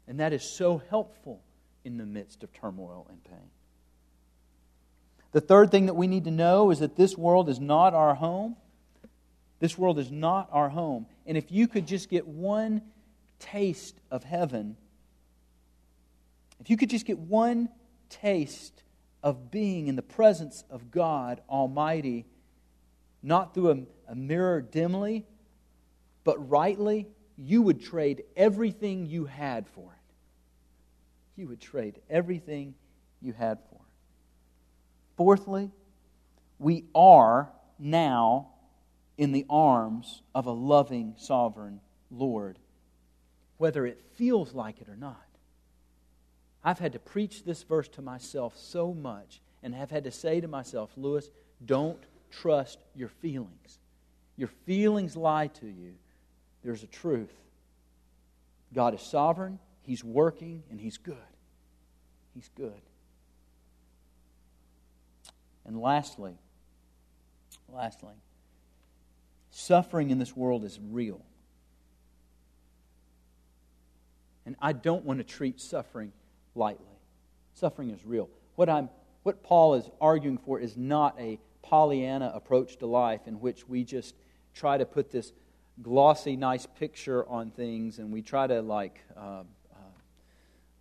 And 0.06 0.20
that 0.20 0.32
is 0.32 0.44
so 0.44 0.82
helpful 0.88 1.42
in 1.84 1.96
the 1.96 2.06
midst 2.06 2.44
of 2.44 2.52
turmoil 2.52 3.06
and 3.10 3.22
pain. 3.24 3.50
The 5.32 5.40
third 5.40 5.70
thing 5.70 5.86
that 5.86 5.94
we 5.94 6.06
need 6.06 6.24
to 6.24 6.30
know 6.30 6.70
is 6.70 6.78
that 6.78 6.96
this 6.96 7.16
world 7.16 7.48
is 7.48 7.60
not 7.60 7.94
our 7.94 8.14
home. 8.14 8.56
This 9.58 9.76
world 9.76 9.98
is 9.98 10.10
not 10.10 10.48
our 10.52 10.68
home. 10.68 11.06
And 11.26 11.36
if 11.36 11.50
you 11.50 11.66
could 11.66 11.86
just 11.86 12.08
get 12.08 12.26
one 12.26 12.82
taste 13.40 14.00
of 14.10 14.24
heaven, 14.24 14.76
if 16.60 16.70
you 16.70 16.76
could 16.76 16.90
just 16.90 17.06
get 17.06 17.18
one 17.18 17.68
taste 18.08 18.82
of 19.22 19.50
being 19.50 19.88
in 19.88 19.96
the 19.96 20.02
presence 20.02 20.64
of 20.70 20.90
God 20.90 21.40
Almighty, 21.48 22.26
not 23.22 23.54
through 23.54 23.70
a, 23.70 24.12
a 24.12 24.14
mirror 24.14 24.60
dimly, 24.60 25.26
but 26.24 26.48
rightly, 26.48 27.06
you 27.36 27.62
would 27.62 27.80
trade 27.80 28.22
everything 28.36 29.06
you 29.06 29.26
had 29.26 29.66
for 29.68 29.92
it 29.92 30.00
you 31.40 31.48
would 31.48 31.60
trade 31.60 32.00
everything 32.08 32.74
you 33.20 33.32
had 33.32 33.58
for 33.70 33.76
it. 33.76 35.16
Fourthly, 35.16 35.70
we 36.58 36.84
are 36.94 37.50
now 37.78 38.50
in 39.16 39.32
the 39.32 39.46
arms 39.48 40.22
of 40.34 40.46
a 40.46 40.52
loving, 40.52 41.14
sovereign 41.16 41.80
Lord, 42.10 42.58
whether 43.56 43.86
it 43.86 44.02
feels 44.14 44.52
like 44.54 44.80
it 44.80 44.88
or 44.88 44.96
not. 44.96 45.24
I've 46.62 46.78
had 46.78 46.92
to 46.92 46.98
preach 46.98 47.44
this 47.44 47.62
verse 47.62 47.88
to 47.88 48.02
myself 48.02 48.56
so 48.56 48.92
much 48.92 49.40
and 49.62 49.74
have 49.74 49.90
had 49.90 50.04
to 50.04 50.10
say 50.10 50.40
to 50.40 50.48
myself, 50.48 50.90
Lewis, 50.96 51.30
don't 51.64 52.02
trust 52.30 52.78
your 52.94 53.08
feelings. 53.08 53.78
Your 54.36 54.48
feelings 54.66 55.16
lie 55.16 55.48
to 55.48 55.66
you. 55.66 55.94
There's 56.62 56.82
a 56.82 56.86
truth. 56.86 57.32
God 58.74 58.94
is 58.94 59.02
sovereign, 59.02 59.58
He's 59.82 60.04
working, 60.04 60.62
and 60.70 60.80
He's 60.80 60.98
good. 60.98 61.16
He's 62.34 62.50
good. 62.56 62.80
And 65.66 65.80
lastly, 65.80 66.34
lastly, 67.68 68.14
suffering 69.50 70.10
in 70.10 70.18
this 70.18 70.36
world 70.36 70.64
is 70.64 70.78
real. 70.90 71.20
And 74.46 74.56
I 74.60 74.72
don't 74.72 75.04
want 75.04 75.18
to 75.18 75.24
treat 75.24 75.60
suffering 75.60 76.12
lightly. 76.54 76.86
Suffering 77.54 77.90
is 77.90 78.04
real. 78.04 78.28
What, 78.56 78.68
I'm, 78.68 78.88
what 79.22 79.42
Paul 79.42 79.74
is 79.74 79.88
arguing 80.00 80.38
for 80.38 80.58
is 80.58 80.76
not 80.76 81.18
a 81.18 81.38
Pollyanna 81.62 82.32
approach 82.34 82.76
to 82.78 82.86
life 82.86 83.26
in 83.26 83.40
which 83.40 83.68
we 83.68 83.84
just 83.84 84.14
try 84.54 84.78
to 84.78 84.84
put 84.84 85.10
this 85.10 85.32
glossy, 85.82 86.36
nice 86.36 86.66
picture 86.66 87.26
on 87.28 87.50
things 87.50 87.98
and 87.98 88.12
we 88.12 88.22
try 88.22 88.46
to, 88.46 88.60
like, 88.62 89.00
uh, 89.16 89.42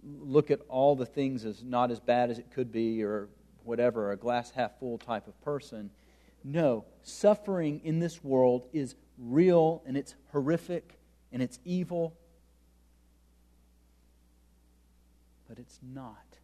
look 0.04 0.52
at 0.52 0.62
all 0.70 0.96
the 0.96 1.06
things 1.06 1.46
as 1.46 1.64
not 1.64 1.92
as 1.92 2.00
bad 2.00 2.30
as 2.30 2.40
it 2.40 2.52
could 2.52 2.72
be 2.72 3.04
or 3.04 3.30
whatever, 3.64 4.12
a 4.12 4.18
glass 4.18 4.52
half 4.52 4.80
full 4.80 4.98
type 4.98 5.28
of 5.28 5.40
person. 5.42 5.90
No, 6.44 6.86
suffering 7.04 7.82
in 7.84 8.00
this 8.00 8.24
world 8.24 8.68
is 8.72 8.96
real 9.18 9.84
and 9.86 9.98
it's 9.98 10.16
horrific 10.32 10.98
and 11.32 11.42
it's 11.42 11.60
evil. 11.66 12.16
But 15.60 15.66
it's 15.66 15.80
not. 15.94 16.38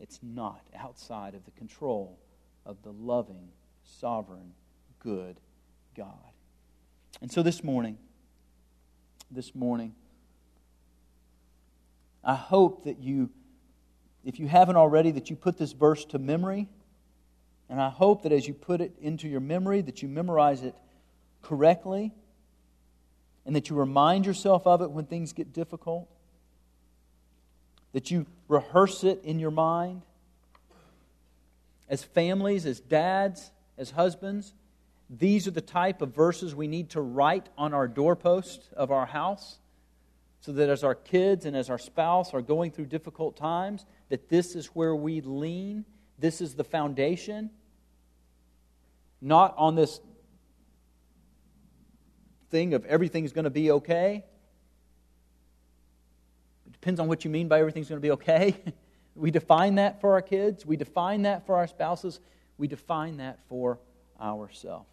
It's 0.00 0.20
not 0.22 0.62
outside 0.74 1.34
of 1.34 1.44
the 1.44 1.50
control 1.50 2.18
of 2.64 2.78
the 2.82 2.92
loving, 2.92 3.50
sovereign, 3.82 4.52
good 5.00 5.38
God. 5.94 6.32
And 7.20 7.30
so 7.30 7.42
this 7.42 7.62
morning, 7.62 7.98
this 9.30 9.54
morning, 9.54 9.94
I 12.24 12.36
hope 12.36 12.84
that 12.84 13.00
you, 13.00 13.28
if 14.24 14.40
you 14.40 14.48
haven't 14.48 14.76
already, 14.76 15.10
that 15.10 15.28
you 15.28 15.36
put 15.36 15.58
this 15.58 15.72
verse 15.72 16.06
to 16.06 16.18
memory 16.18 16.66
And 17.68 17.82
I 17.82 17.90
hope 17.90 18.22
that 18.22 18.32
as 18.32 18.46
you 18.46 18.54
put 18.54 18.80
it 18.80 18.94
into 18.98 19.28
your 19.28 19.40
memory, 19.40 19.80
that 19.82 20.02
you 20.02 20.08
memorize 20.08 20.62
it 20.62 20.74
correctly 21.42 22.12
and 23.44 23.54
that 23.56 23.68
you 23.68 23.76
remind 23.76 24.24
yourself 24.24 24.66
of 24.66 24.80
it 24.80 24.90
when 24.90 25.04
things 25.04 25.34
get 25.34 25.52
difficult, 25.52 26.08
that 27.94 28.10
you 28.10 28.26
rehearse 28.48 29.04
it 29.04 29.22
in 29.24 29.38
your 29.38 29.52
mind. 29.52 30.02
As 31.88 32.02
families, 32.02 32.66
as 32.66 32.80
dads, 32.80 33.50
as 33.78 33.92
husbands, 33.92 34.52
these 35.08 35.46
are 35.46 35.52
the 35.52 35.60
type 35.60 36.02
of 36.02 36.14
verses 36.14 36.54
we 36.54 36.66
need 36.66 36.90
to 36.90 37.00
write 37.00 37.48
on 37.56 37.72
our 37.72 37.86
doorpost 37.86 38.68
of 38.76 38.90
our 38.90 39.06
house 39.06 39.58
so 40.40 40.52
that 40.52 40.68
as 40.68 40.82
our 40.84 40.94
kids 40.94 41.46
and 41.46 41.56
as 41.56 41.70
our 41.70 41.78
spouse 41.78 42.34
are 42.34 42.42
going 42.42 42.70
through 42.70 42.86
difficult 42.86 43.36
times, 43.36 43.86
that 44.08 44.28
this 44.28 44.54
is 44.54 44.66
where 44.66 44.94
we 44.94 45.20
lean, 45.20 45.84
this 46.18 46.40
is 46.40 46.54
the 46.54 46.64
foundation, 46.64 47.48
not 49.20 49.54
on 49.56 49.74
this 49.74 50.00
thing 52.50 52.74
of 52.74 52.84
everything's 52.86 53.32
going 53.32 53.44
to 53.44 53.50
be 53.50 53.70
okay. 53.70 54.24
Depends 56.84 57.00
on 57.00 57.08
what 57.08 57.24
you 57.24 57.30
mean 57.30 57.48
by 57.48 57.60
everything's 57.60 57.88
going 57.88 57.98
to 57.98 58.06
be 58.06 58.10
okay. 58.10 58.54
we 59.16 59.30
define 59.30 59.76
that 59.76 60.02
for 60.02 60.12
our 60.12 60.20
kids, 60.20 60.66
we 60.66 60.76
define 60.76 61.22
that 61.22 61.46
for 61.46 61.56
our 61.56 61.66
spouses, 61.66 62.20
we 62.58 62.68
define 62.68 63.16
that 63.16 63.38
for 63.48 63.78
ourselves. 64.20 64.90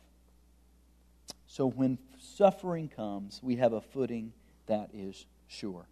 So 1.48 1.68
when 1.68 1.98
suffering 2.18 2.88
comes, 2.88 3.42
we 3.44 3.58
have 3.58 3.74
a 3.74 3.82
footing 3.82 4.32
that 4.68 4.92
is 4.94 5.26
sure. 5.50 5.86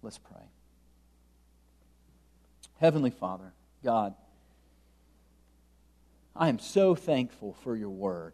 Let's 0.00 0.16
pray. 0.16 0.48
Heavenly 2.78 3.10
Father, 3.10 3.52
God, 3.84 4.14
I 6.34 6.48
am 6.48 6.58
so 6.58 6.94
thankful 6.94 7.58
for 7.62 7.76
your 7.76 7.90
word. 7.90 8.32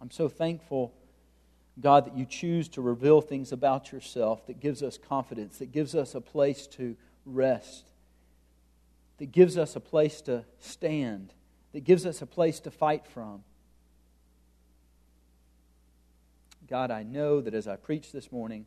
I'm 0.00 0.10
so 0.10 0.28
thankful, 0.28 0.94
God, 1.80 2.06
that 2.06 2.16
you 2.16 2.24
choose 2.24 2.68
to 2.70 2.80
reveal 2.80 3.20
things 3.20 3.52
about 3.52 3.92
yourself 3.92 4.46
that 4.46 4.60
gives 4.60 4.82
us 4.82 4.98
confidence, 4.98 5.58
that 5.58 5.72
gives 5.72 5.94
us 5.94 6.14
a 6.14 6.20
place 6.20 6.66
to 6.68 6.96
rest, 7.26 7.90
that 9.18 9.32
gives 9.32 9.58
us 9.58 9.76
a 9.76 9.80
place 9.80 10.20
to 10.22 10.44
stand, 10.58 11.34
that 11.72 11.84
gives 11.84 12.06
us 12.06 12.22
a 12.22 12.26
place 12.26 12.60
to 12.60 12.70
fight 12.70 13.06
from. 13.06 13.44
God, 16.68 16.90
I 16.90 17.02
know 17.02 17.40
that 17.40 17.52
as 17.52 17.66
I 17.66 17.76
preach 17.76 18.12
this 18.12 18.30
morning, 18.30 18.64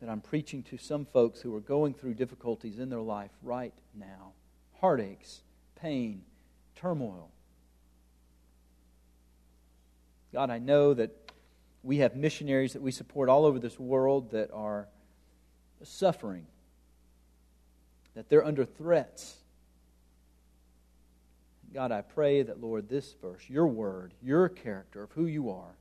that 0.00 0.10
I'm 0.10 0.20
preaching 0.20 0.62
to 0.64 0.76
some 0.76 1.06
folks 1.06 1.40
who 1.40 1.54
are 1.54 1.60
going 1.60 1.94
through 1.94 2.14
difficulties 2.14 2.78
in 2.78 2.90
their 2.90 3.00
life 3.00 3.30
right 3.42 3.72
now 3.94 4.32
heartaches, 4.80 5.40
pain, 5.76 6.20
turmoil. 6.76 7.30
God, 10.34 10.50
I 10.50 10.58
know 10.58 10.94
that 10.94 11.12
we 11.84 11.98
have 11.98 12.16
missionaries 12.16 12.72
that 12.72 12.82
we 12.82 12.90
support 12.90 13.28
all 13.28 13.44
over 13.44 13.60
this 13.60 13.78
world 13.78 14.32
that 14.32 14.50
are 14.52 14.88
suffering, 15.84 16.48
that 18.16 18.28
they're 18.28 18.44
under 18.44 18.64
threats. 18.64 19.36
God, 21.72 21.92
I 21.92 22.00
pray 22.00 22.42
that, 22.42 22.60
Lord, 22.60 22.88
this 22.88 23.14
verse, 23.22 23.48
your 23.48 23.68
word, 23.68 24.12
your 24.20 24.48
character 24.48 25.04
of 25.04 25.12
who 25.12 25.26
you 25.26 25.50
are, 25.50 25.76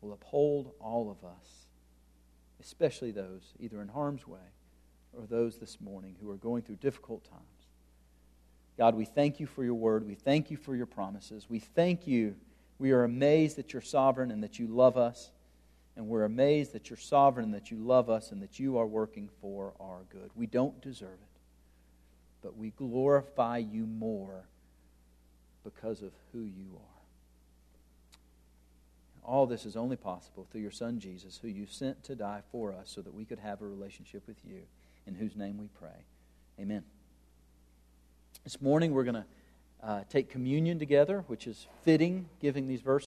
will 0.00 0.14
uphold 0.14 0.72
all 0.80 1.10
of 1.10 1.22
us, 1.22 1.66
especially 2.62 3.10
those 3.10 3.52
either 3.60 3.82
in 3.82 3.88
harm's 3.88 4.26
way 4.26 4.40
or 5.12 5.26
those 5.26 5.58
this 5.58 5.82
morning 5.82 6.16
who 6.22 6.30
are 6.30 6.36
going 6.36 6.62
through 6.62 6.76
difficult 6.76 7.24
times. 7.24 7.51
God, 8.78 8.94
we 8.94 9.04
thank 9.04 9.38
you 9.38 9.46
for 9.46 9.64
your 9.64 9.74
word. 9.74 10.06
We 10.06 10.14
thank 10.14 10.50
you 10.50 10.56
for 10.56 10.74
your 10.74 10.86
promises. 10.86 11.46
We 11.48 11.58
thank 11.58 12.06
you. 12.06 12.36
We 12.78 12.92
are 12.92 13.04
amazed 13.04 13.56
that 13.56 13.72
you're 13.72 13.82
sovereign 13.82 14.30
and 14.30 14.42
that 14.42 14.58
you 14.58 14.66
love 14.66 14.96
us. 14.96 15.30
And 15.96 16.08
we're 16.08 16.24
amazed 16.24 16.72
that 16.72 16.88
you're 16.88 16.96
sovereign 16.96 17.44
and 17.44 17.54
that 17.54 17.70
you 17.70 17.76
love 17.76 18.08
us 18.08 18.32
and 18.32 18.42
that 18.42 18.58
you 18.58 18.78
are 18.78 18.86
working 18.86 19.28
for 19.40 19.74
our 19.78 20.00
good. 20.10 20.30
We 20.34 20.46
don't 20.46 20.80
deserve 20.80 21.10
it, 21.10 21.40
but 22.40 22.56
we 22.56 22.70
glorify 22.70 23.58
you 23.58 23.84
more 23.84 24.46
because 25.64 26.00
of 26.00 26.12
who 26.32 26.44
you 26.44 26.70
are. 26.74 26.80
All 29.22 29.46
this 29.46 29.66
is 29.66 29.76
only 29.76 29.96
possible 29.96 30.46
through 30.50 30.62
your 30.62 30.70
Son 30.70 30.98
Jesus, 30.98 31.38
who 31.40 31.48
you 31.48 31.66
sent 31.66 32.02
to 32.04 32.16
die 32.16 32.40
for 32.50 32.72
us 32.72 32.90
so 32.90 33.02
that 33.02 33.14
we 33.14 33.24
could 33.24 33.38
have 33.38 33.60
a 33.60 33.66
relationship 33.66 34.26
with 34.26 34.38
you, 34.44 34.62
in 35.06 35.14
whose 35.14 35.36
name 35.36 35.58
we 35.58 35.68
pray. 35.68 36.06
Amen. 36.58 36.82
This 38.44 38.60
morning 38.60 38.92
we're 38.92 39.04
going 39.04 39.14
to 39.14 39.24
uh, 39.84 40.00
take 40.10 40.28
communion 40.28 40.80
together, 40.80 41.22
which 41.28 41.46
is 41.46 41.68
fitting, 41.84 42.28
giving 42.40 42.66
these 42.66 42.80
verses. 42.80 43.00